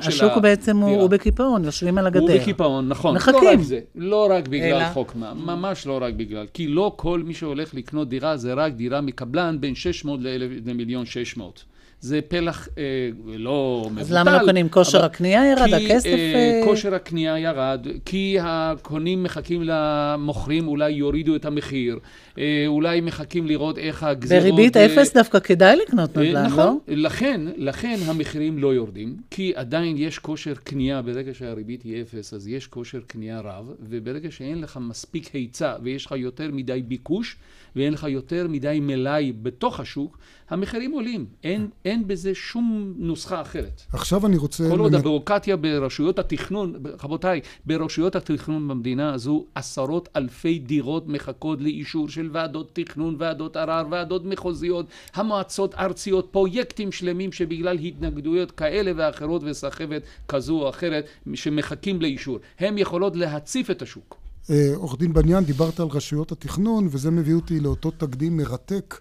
[0.00, 2.20] של השוק בעצם הוא בקיפאון, יושבים על הגדר.
[2.20, 3.14] הוא בקיפאון, נכון.
[3.14, 3.41] מחכים.
[3.44, 4.88] לא רק זה, לא רק בגלל אלא?
[4.92, 6.46] חוק מע"מ, ממש לא רק בגלל.
[6.54, 11.06] כי לא כל מי שהולך לקנות דירה זה רק דירה מקבלן בין 600 ל- למיליון
[11.06, 11.64] 600.
[12.02, 12.82] זה פלח אה,
[13.26, 14.00] לא מבוטל.
[14.00, 14.68] אז למה לא קונים?
[14.68, 15.68] כושר אבל- הקנייה ירד?
[15.78, 21.98] כי, הכסף, אה, אה, כושר הקנייה ירד, כי הקונים מחכים למוכרים, אולי יורידו את המחיר,
[22.38, 24.42] אה, אולי מחכים לראות איך הגזירות...
[24.44, 26.48] בריבית אה, אפס דווקא כדאי לקנות אה, נדל"ן, לא?
[26.48, 32.34] נכון, לכן, לכן המחירים לא יורדים, כי עדיין יש כושר קנייה, ברגע שהריבית היא אפס,
[32.34, 37.36] אז יש כושר קנייה רב, וברגע שאין לך מספיק היצע ויש לך יותר מדי ביקוש,
[37.76, 40.18] ואין לך יותר מדי מלאי בתוך השוק,
[40.50, 41.26] המחירים עולים.
[41.44, 43.82] אין, אין בזה שום נוסחה אחרת.
[43.92, 44.64] עכשיו אני רוצה...
[44.70, 51.60] כל עוד לנ- הביורוקרטיה ברשויות התכנון, רבותיי, ברשויות התכנון במדינה הזו עשרות אלפי דירות מחכות
[51.60, 58.92] לאישור של ועדות תכנון, ועדות ערר, ועדות מחוזיות, המועצות הארציות, פרויקטים שלמים שבגלל התנגדויות כאלה
[58.96, 62.38] ואחרות וסחבת כזו או אחרת שמחכים לאישור.
[62.58, 64.21] הם יכולות להציף את השוק.
[64.50, 69.00] אה, עורך דין בניאן, דיברת על רשויות התכנון, וזה מביא אותי לאותו תקדים מרתק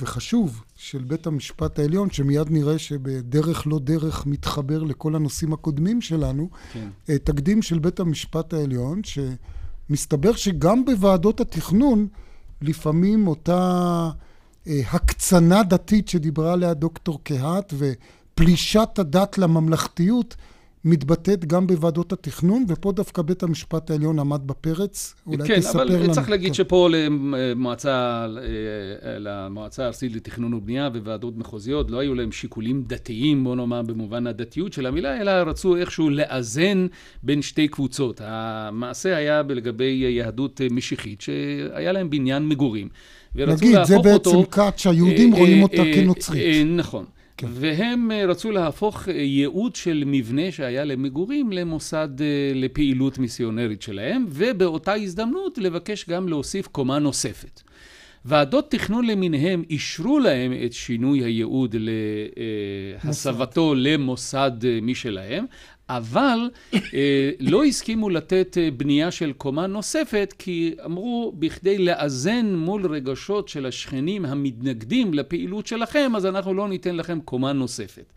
[0.00, 6.48] וחשוב של בית המשפט העליון, שמיד נראה שבדרך לא דרך מתחבר לכל הנושאים הקודמים שלנו.
[6.72, 6.88] כן.
[7.08, 12.06] אה, תקדים של בית המשפט העליון, שמסתבר שגם בוועדות התכנון,
[12.62, 14.10] לפעמים אותה
[14.66, 20.36] אה, הקצנה דתית שדיברה עליה דוקטור קהת, ופלישת הדת לממלכתיות,
[20.84, 25.14] מתבטאת גם בוועדות התכנון, ופה דווקא בית המשפט העליון עמד בפרץ.
[25.26, 26.12] אולי כן, תספר אבל לנו.
[26.12, 26.54] צריך להגיד כן.
[26.54, 28.26] שפה למועצה,
[29.02, 34.26] אה, למועצה הארצית לתכנון ובנייה וועדות מחוזיות לא היו להם שיקולים דתיים, בוא נאמר במובן
[34.26, 36.86] הדתיות של המילה, אלא רצו איכשהו לאזן
[37.22, 38.20] בין שתי קבוצות.
[38.24, 42.88] המעשה היה לגבי יהדות משיחית, שהיה להם בניין מגורים.
[43.34, 46.42] נגיד, זה בעצם כת שהיהודים אה, רואים אה, אותה כנוצרית.
[46.42, 46.62] אה,
[47.38, 47.50] נכון.
[47.54, 54.26] והם אה, רצו להפוך אה, ייעוד של מבנה שהיה למגורים למוסד אה, לפעילות מיסיונרית שלהם,
[54.28, 57.62] ובאותה הזדמנות לבקש גם להוסיף קומה נוספת.
[58.24, 61.76] ועדות תכנון למיניהם אישרו להם את שינוי הייעוד
[63.04, 64.50] להסבתו למוסד
[64.82, 65.44] משלהם,
[65.88, 66.50] אבל
[66.94, 73.48] אה, לא הסכימו לתת אה, בנייה של קומה נוספת, כי אמרו, בכדי לאזן מול רגשות
[73.48, 78.12] של השכנים המתנגדים לפעילות שלכם, אז אנחנו לא ניתן לכם קומה נוספת.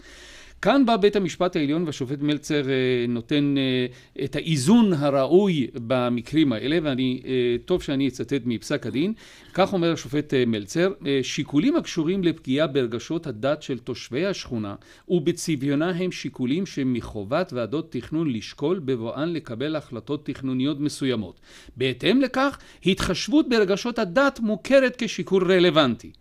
[0.61, 6.77] כאן בא בית המשפט העליון והשופט מלצר אה, נותן אה, את האיזון הראוי במקרים האלה,
[6.83, 9.13] ואני, אה, טוב שאני אצטט מפסק הדין.
[9.53, 10.91] כך אומר השופט מלצר,
[11.21, 14.75] שיקולים הקשורים לפגיעה ברגשות הדת של תושבי השכונה
[15.07, 21.39] ובצביונה הם שיקולים שמחובת ועדות תכנון לשקול בבואן לקבל החלטות תכנוניות מסוימות.
[21.77, 26.11] בהתאם לכך, התחשבות ברגשות הדת מוכרת כשיקול רלוונטי.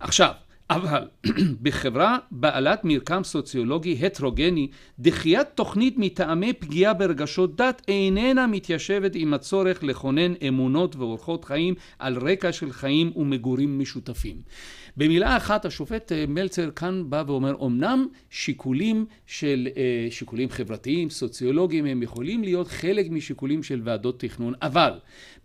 [0.00, 0.32] עכשיו,
[0.70, 1.08] אבל
[1.62, 9.82] בחברה בעלת מרקם סוציולוגי הטרוגני, דחיית תוכנית מטעמי פגיעה ברגשות דת איננה מתיישבת עם הצורך
[9.82, 14.36] לכונן אמונות ואורחות חיים על רקע של חיים ומגורים משותפים.
[14.96, 21.86] במילה אחת השופט אה, מלצר כאן בא ואומר אמנם שיקולים של אה, שיקולים חברתיים סוציולוגיים
[21.86, 24.92] הם יכולים להיות חלק משיקולים של ועדות תכנון אבל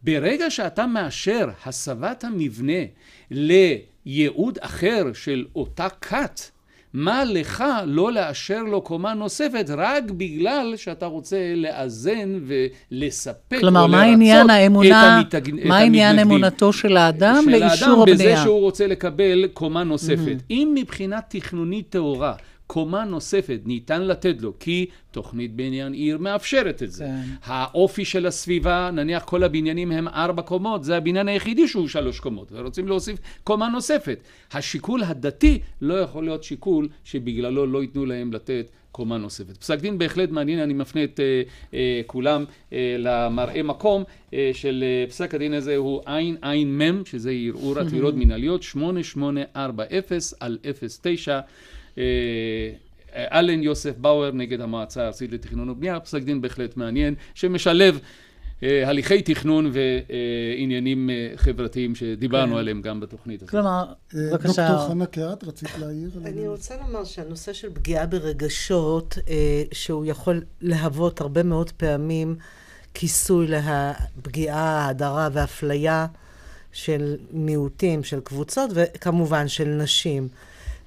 [0.04, 2.84] ברגע שאתה מאשר הסבת המבנה
[4.14, 6.40] לייעוד אחר של אותה כת
[6.94, 12.40] מה לך לא לאשר לו קומה נוספת רק בגלל שאתה רוצה לאזן
[12.92, 16.20] ולספק כלומר, או מה עניין האמונה, המתג- מה עניין.
[16.20, 18.44] אמונתו של האדם של לאישור האדם בזה הבנייה?
[18.44, 20.18] שהוא רוצה לקבל קומה נוספת.
[20.40, 20.44] Mhm.
[20.52, 22.34] אם מבחינה תכנונית טהורה
[22.72, 27.06] קומה נוספת ניתן לתת לו, כי תוכנית בניין עיר מאפשרת את זה.
[27.06, 27.22] כן.
[27.44, 32.52] האופי של הסביבה, נניח כל הבניינים הם ארבע קומות, זה הבניין היחידי שהוא שלוש קומות,
[32.52, 34.20] ורוצים להוסיף קומה נוספת.
[34.52, 39.58] השיקול הדתי לא יכול להיות שיקול שבגללו לא ייתנו להם לתת קומה נוספת.
[39.58, 41.42] פסק דין בהחלט מעניין, אני מפנה את אה,
[41.74, 44.04] אה, כולם אה, למראה מקום
[44.34, 46.02] אה, של אה, פסק הדין הזה הוא
[46.42, 50.02] עין מם, שזה ערעור עתירות מנהליות 8840
[50.40, 50.58] על
[50.90, 51.40] 09.
[52.00, 58.00] אה, אלן יוסף באואר נגד המועצה הארצית לתכנון ובנייה, פסק דין בהחלט מעניין, שמשלב
[58.64, 62.60] אה, הליכי תכנון ועניינים אה, חברתיים שדיברנו כן.
[62.60, 63.50] עליהם גם בתוכנית הזאת.
[63.50, 64.68] כלומר, בבקשה.
[64.68, 66.10] דוקטור חנה קהת, רצית להעיר?
[66.26, 66.48] אני?
[66.48, 69.18] רוצה לומר שהנושא של פגיעה ברגשות,
[69.72, 72.36] שהוא יכול להוות הרבה מאוד פעמים
[72.94, 76.08] כיסוי לפגיעה, ההדרה והאפליה
[76.72, 80.28] של מיעוטים, של קבוצות, וכמובן של נשים.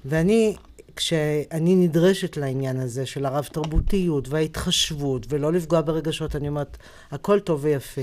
[0.05, 0.55] ואני,
[0.95, 6.77] כשאני נדרשת לעניין הזה של הרב תרבותיות וההתחשבות, ולא לפגוע ברגשות, אני אומרת,
[7.11, 8.01] הכל טוב ויפה.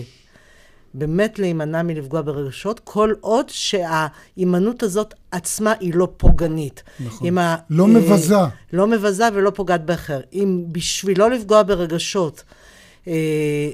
[0.94, 6.82] באמת להימנע מלפגוע ברגשות, כל עוד שההימנעות הזאת עצמה היא לא פוגענית.
[7.00, 7.38] נכון.
[7.38, 8.36] ה, לא אה, מבזה.
[8.72, 10.20] לא מבזה ולא פוגעת באחר.
[10.32, 12.59] אם בשביל לא לפגוע ברגשות, אה,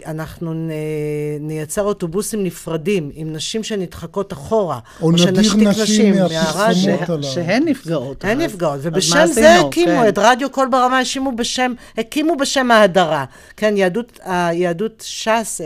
[0.06, 0.68] אנחנו נ,
[1.40, 7.22] נייצר אוטובוסים נפרדים עם נשים שנדחקות אחורה, או, או שנשתיק נשים מהפרסומות הללו.
[7.22, 8.24] שהן נפגעות.
[8.24, 10.08] הן נפגעות, ובשם זה הקימו כן.
[10.08, 13.24] את רדיו קול ברמה, הקימו בשם, הקימו בשם ההדרה.
[13.56, 15.60] כן, יהדות, היהדות ש"ס,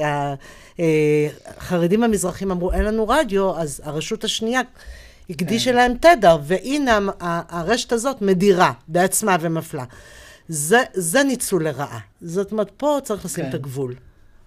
[1.59, 4.61] החרדים המזרחים אמרו, אין לנו רדיו, אז הרשות השנייה
[5.31, 5.77] הקדישה כן.
[5.77, 9.85] להם תדר, והנה הרשת הזאת מדירה בעצמה ומפלה.
[10.53, 11.99] זה, זה ניצול לרעה.
[12.21, 13.51] זאת אומרת, פה צריך לשים כן.
[13.51, 13.95] את הגבול.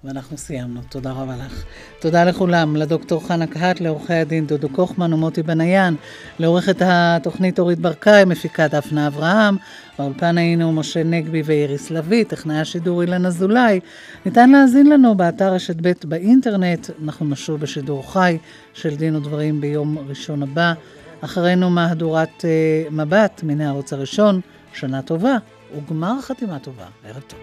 [0.04, 0.82] ואנחנו סיימנו.
[0.90, 1.64] תודה רבה לך.
[2.00, 5.96] תודה לכולם, לדוקטור חנה קהת, לעורכי הדין דודו קוכמן ומוטי בניין,
[6.40, 9.58] לעורכת התוכנית אורית ברקאי, מפיקה דפנה אברהם,
[10.00, 13.80] באולפן היינו משה נגבי ואיריס לביא, טכנאי השידור אילן אזולאי.
[14.26, 18.38] ניתן להאזין לנו באתר רשת ב' באינטרנט, אנחנו נשוב בשידור חי
[18.74, 20.74] של דין ודברים ביום ראשון הבא.
[21.22, 24.42] אחרינו מהדורת uh, מבט מן הערוץ הראשון,
[24.74, 25.38] שנה טובה
[25.78, 26.88] וגמר חתימה טובה.
[27.04, 27.40] ערב טוב.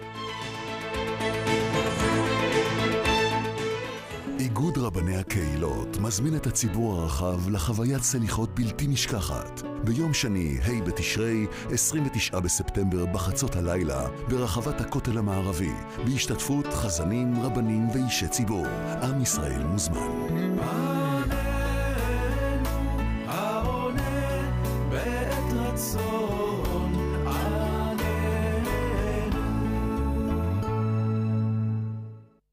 [4.39, 9.61] איגוד רבני הקהילות מזמין את הציבור הרחב לחוויית סליחות בלתי נשכחת.
[9.83, 15.73] ביום שני, ה' בתשרי, 29 בספטמבר, בחצות הלילה, ברחבת הכותל המערבי,
[16.05, 18.65] בהשתתפות חזנים, רבנים ואישי ציבור.
[19.01, 20.09] עם ישראל מוזמן.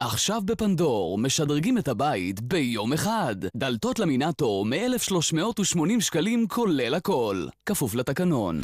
[0.08, 3.36] עכשיו בפנדור, משדרגים את הבית ביום אחד.
[3.56, 7.46] דלתות למינטור מ-1,380 שקלים כולל הכל.
[7.66, 8.60] כפוף לתקנון.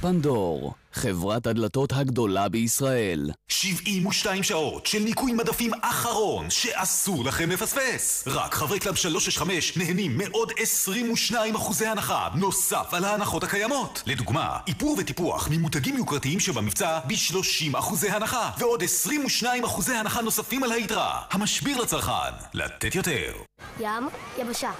[0.00, 3.30] פנדור, חברת הדלתות הגדולה בישראל.
[3.48, 8.24] 72 שעות של ניקוי מדפים אחרון שאסור לכם לפספס.
[8.26, 14.02] רק חברי קלאב 365 נהנים מעוד 22 אחוזי הנחה, נוסף על ההנחות הקיימות.
[14.06, 20.72] לדוגמה, איפור וטיפוח ממותגים יוקרתיים שבמבצע ב-30 אחוזי הנחה, ועוד 22 אחוזי הנחה נוספים על
[20.72, 21.20] היתרה.
[21.30, 23.32] המשביר לצרכן, לתת יותר.
[23.80, 24.08] ים,
[24.38, 24.70] יבשה.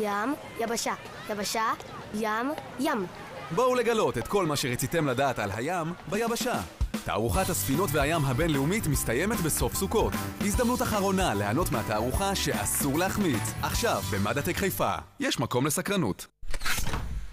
[0.00, 0.94] ים, יבשה.
[1.30, 1.72] יבשה,
[2.14, 2.50] ים,
[2.80, 3.06] ים.
[3.54, 6.60] בואו לגלות את כל מה שרציתם לדעת על הים ביבשה.
[7.04, 10.12] תערוכת הספינות והים הבינלאומית מסתיימת בסוף סוכות.
[10.40, 13.52] הזדמנות אחרונה ליהנות מהתערוכה שאסור להחמיץ.
[13.62, 14.94] עכשיו, במדעטק חיפה.
[15.20, 16.26] יש מקום לסקרנות.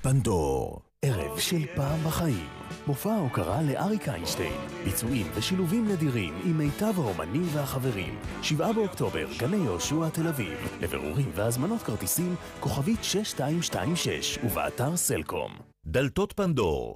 [0.01, 2.47] פנדור, ערב של פעם בחיים.
[2.87, 4.53] מופע הוקרה לאריק איינשטיין.
[4.83, 8.19] ביצועים ושילובים נדירים עם מיטב האומנים והחברים.
[8.41, 10.77] 7 באוקטובר, גני יהושע, תל אביב.
[10.81, 15.68] לבירורים והזמנות כרטיסים, כוכבית 6226 ובאתר סלקום.
[15.85, 16.95] דלתות פנדור,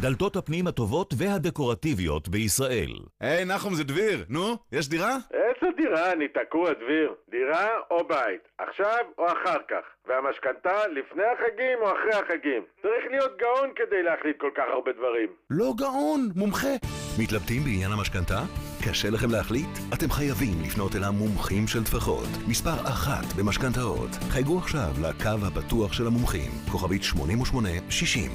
[0.00, 2.90] דלתות הפנים הטובות והדקורטיביות בישראל.
[3.20, 4.24] היי, נחום, זה דביר.
[4.28, 5.16] נו, יש דירה?
[5.32, 6.12] איזה דירה?
[6.12, 7.14] אני תקוע, דביר.
[7.30, 8.40] דירה או בית?
[8.58, 9.84] עכשיו או אחר כך?
[10.08, 12.62] והמשכנתה לפני החגים או אחרי החגים?
[12.82, 15.28] צריך להיות גאון כדי להחליט כל כך הרבה דברים.
[15.50, 16.74] לא גאון, מומחה.
[17.18, 18.40] מתלבטים בעניין המשכנתה?
[18.88, 19.68] קשה לכם להחליט?
[19.94, 22.28] אתם חייבים לפנות אל המומחים של טפחות.
[22.46, 24.10] מספר אחת במשכנתאות.
[24.30, 28.32] חייגו עכשיו לקו הפתוח של המומחים, כוכבית 8860.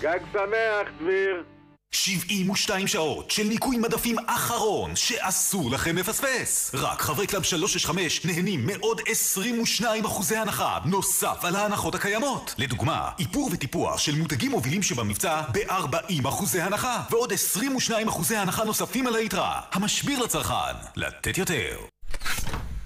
[0.00, 1.53] גג שמח, דביר.
[1.94, 6.70] 72 שעות של ניקוי מדפים אחרון שאסור לכם לפספס.
[6.74, 12.54] רק חברי קלאב 365 נהנים מעוד 22 אחוזי הנחה, נוסף על ההנחות הקיימות.
[12.58, 19.06] לדוגמה, איפור וטיפוח של מותגים מובילים שבמבצע ב-40 אחוזי הנחה, ועוד 22 אחוזי הנחה נוספים
[19.06, 19.60] על היתרה.
[19.72, 21.76] המשביר לצרכן, לתת יותר.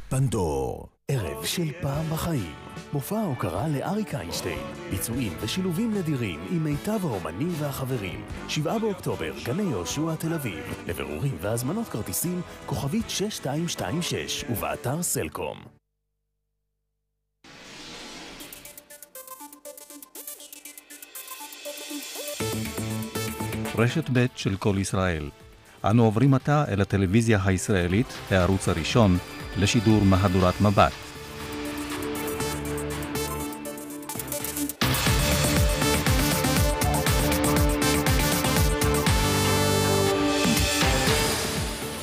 [0.08, 2.67] פנדור, ערב של פעם בחיים.
[2.92, 4.58] מופע הוקרה לאריק איינשטיין.
[4.90, 8.24] ביצועים ושילובים נדירים עם מיטב האומנים והחברים.
[8.48, 10.84] 7 באוקטובר, גני יהושע, תל אביב.
[10.86, 15.58] לבירורים והזמנות כרטיסים, כוכבית 6226 ובאתר סלקום.
[23.78, 25.30] רשת ב' של כל ישראל.
[25.84, 29.18] אנו עוברים עתה אל הטלוויזיה הישראלית, הערוץ הראשון,
[29.58, 31.07] לשידור מהדורת מבט.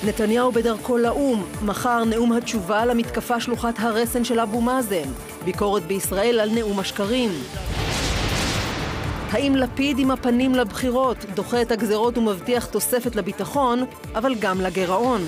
[0.05, 5.09] נתניהו בדרכו לאו"ם, מחר נאום התשובה למתקפה שלוחת הרסן של אבו מאזן,
[5.45, 7.31] ביקורת בישראל על נאום השקרים.
[9.31, 13.85] האם לפיד עם הפנים לבחירות דוחה את הגזרות ומבטיח תוספת לביטחון,
[14.15, 15.21] אבל גם לגירעון?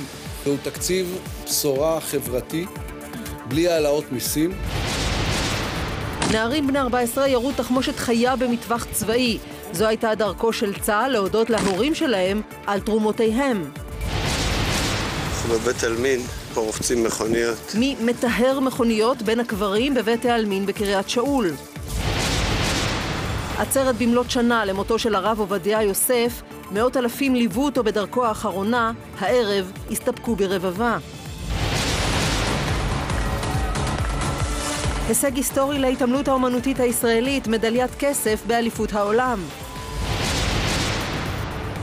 [0.45, 2.65] זהו תקציב בשורה חברתי,
[3.47, 4.51] בלי העלאות מיסים.
[6.31, 9.37] נערים בני 14 ירו תחמושת חיה במטווח צבאי.
[9.71, 13.71] זו הייתה דרכו של צה"ל להודות להורים שלהם על תרומותיהם.
[15.49, 16.19] בבית עלמין,
[16.53, 17.75] פה רוחצים מכוניות.
[17.75, 21.51] מי מטהר מכוניות בין הקברים בבית העלמין בקריית שאול.
[23.57, 26.41] עצרת במלאת שנה למותו של הרב עובדיה יוסף,
[26.71, 30.97] מאות אלפים ליוו אותו בדרכו האחרונה, הערב הסתפקו ברבבה.
[35.07, 39.39] הישג היסטורי להתעמלות האומנותית הישראלית, מדליית כסף באליפות העולם.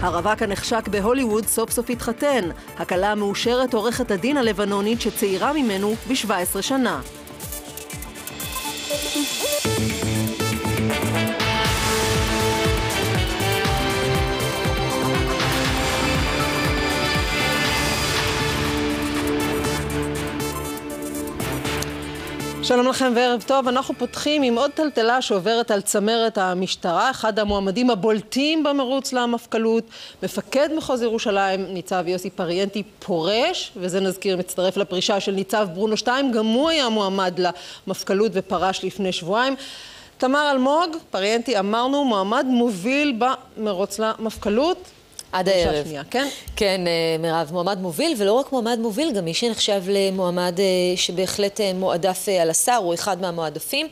[0.04, 2.48] הרווק הנחשק בהוליווד סוף סוף התחתן.
[2.78, 7.00] הכלה המאושרת עורכת הדין הלבנונית שצעירה ממנו ב-17 שנה.
[22.66, 27.90] שלום לכם וערב טוב, אנחנו פותחים עם עוד טלטלה שעוברת על צמרת המשטרה, אחד המועמדים
[27.90, 29.84] הבולטים במרוץ למפכ"לות,
[30.22, 36.32] מפקד מחוז ירושלים, ניצב יוסי פריאנטי פורש, וזה נזכיר מצטרף לפרישה של ניצב ברונו שתיים,
[36.32, 37.40] גם הוא היה מועמד
[37.86, 39.56] למפכ"לות ופרש לפני שבועיים.
[40.18, 43.18] תמר אלמוג, פריאנטי אמרנו, מועמד מוביל
[43.56, 44.90] במרוץ למפכ"לות.
[45.34, 45.84] עד הערב.
[45.84, 46.28] שנייה, כן?
[46.56, 46.80] כן,
[47.18, 50.58] מירב, מועמד מוביל, ולא רק מועמד מוביל, גם מי שנחשב למועמד
[50.96, 53.88] שבהחלט מועדף על השר, הוא אחד מהמועדפים.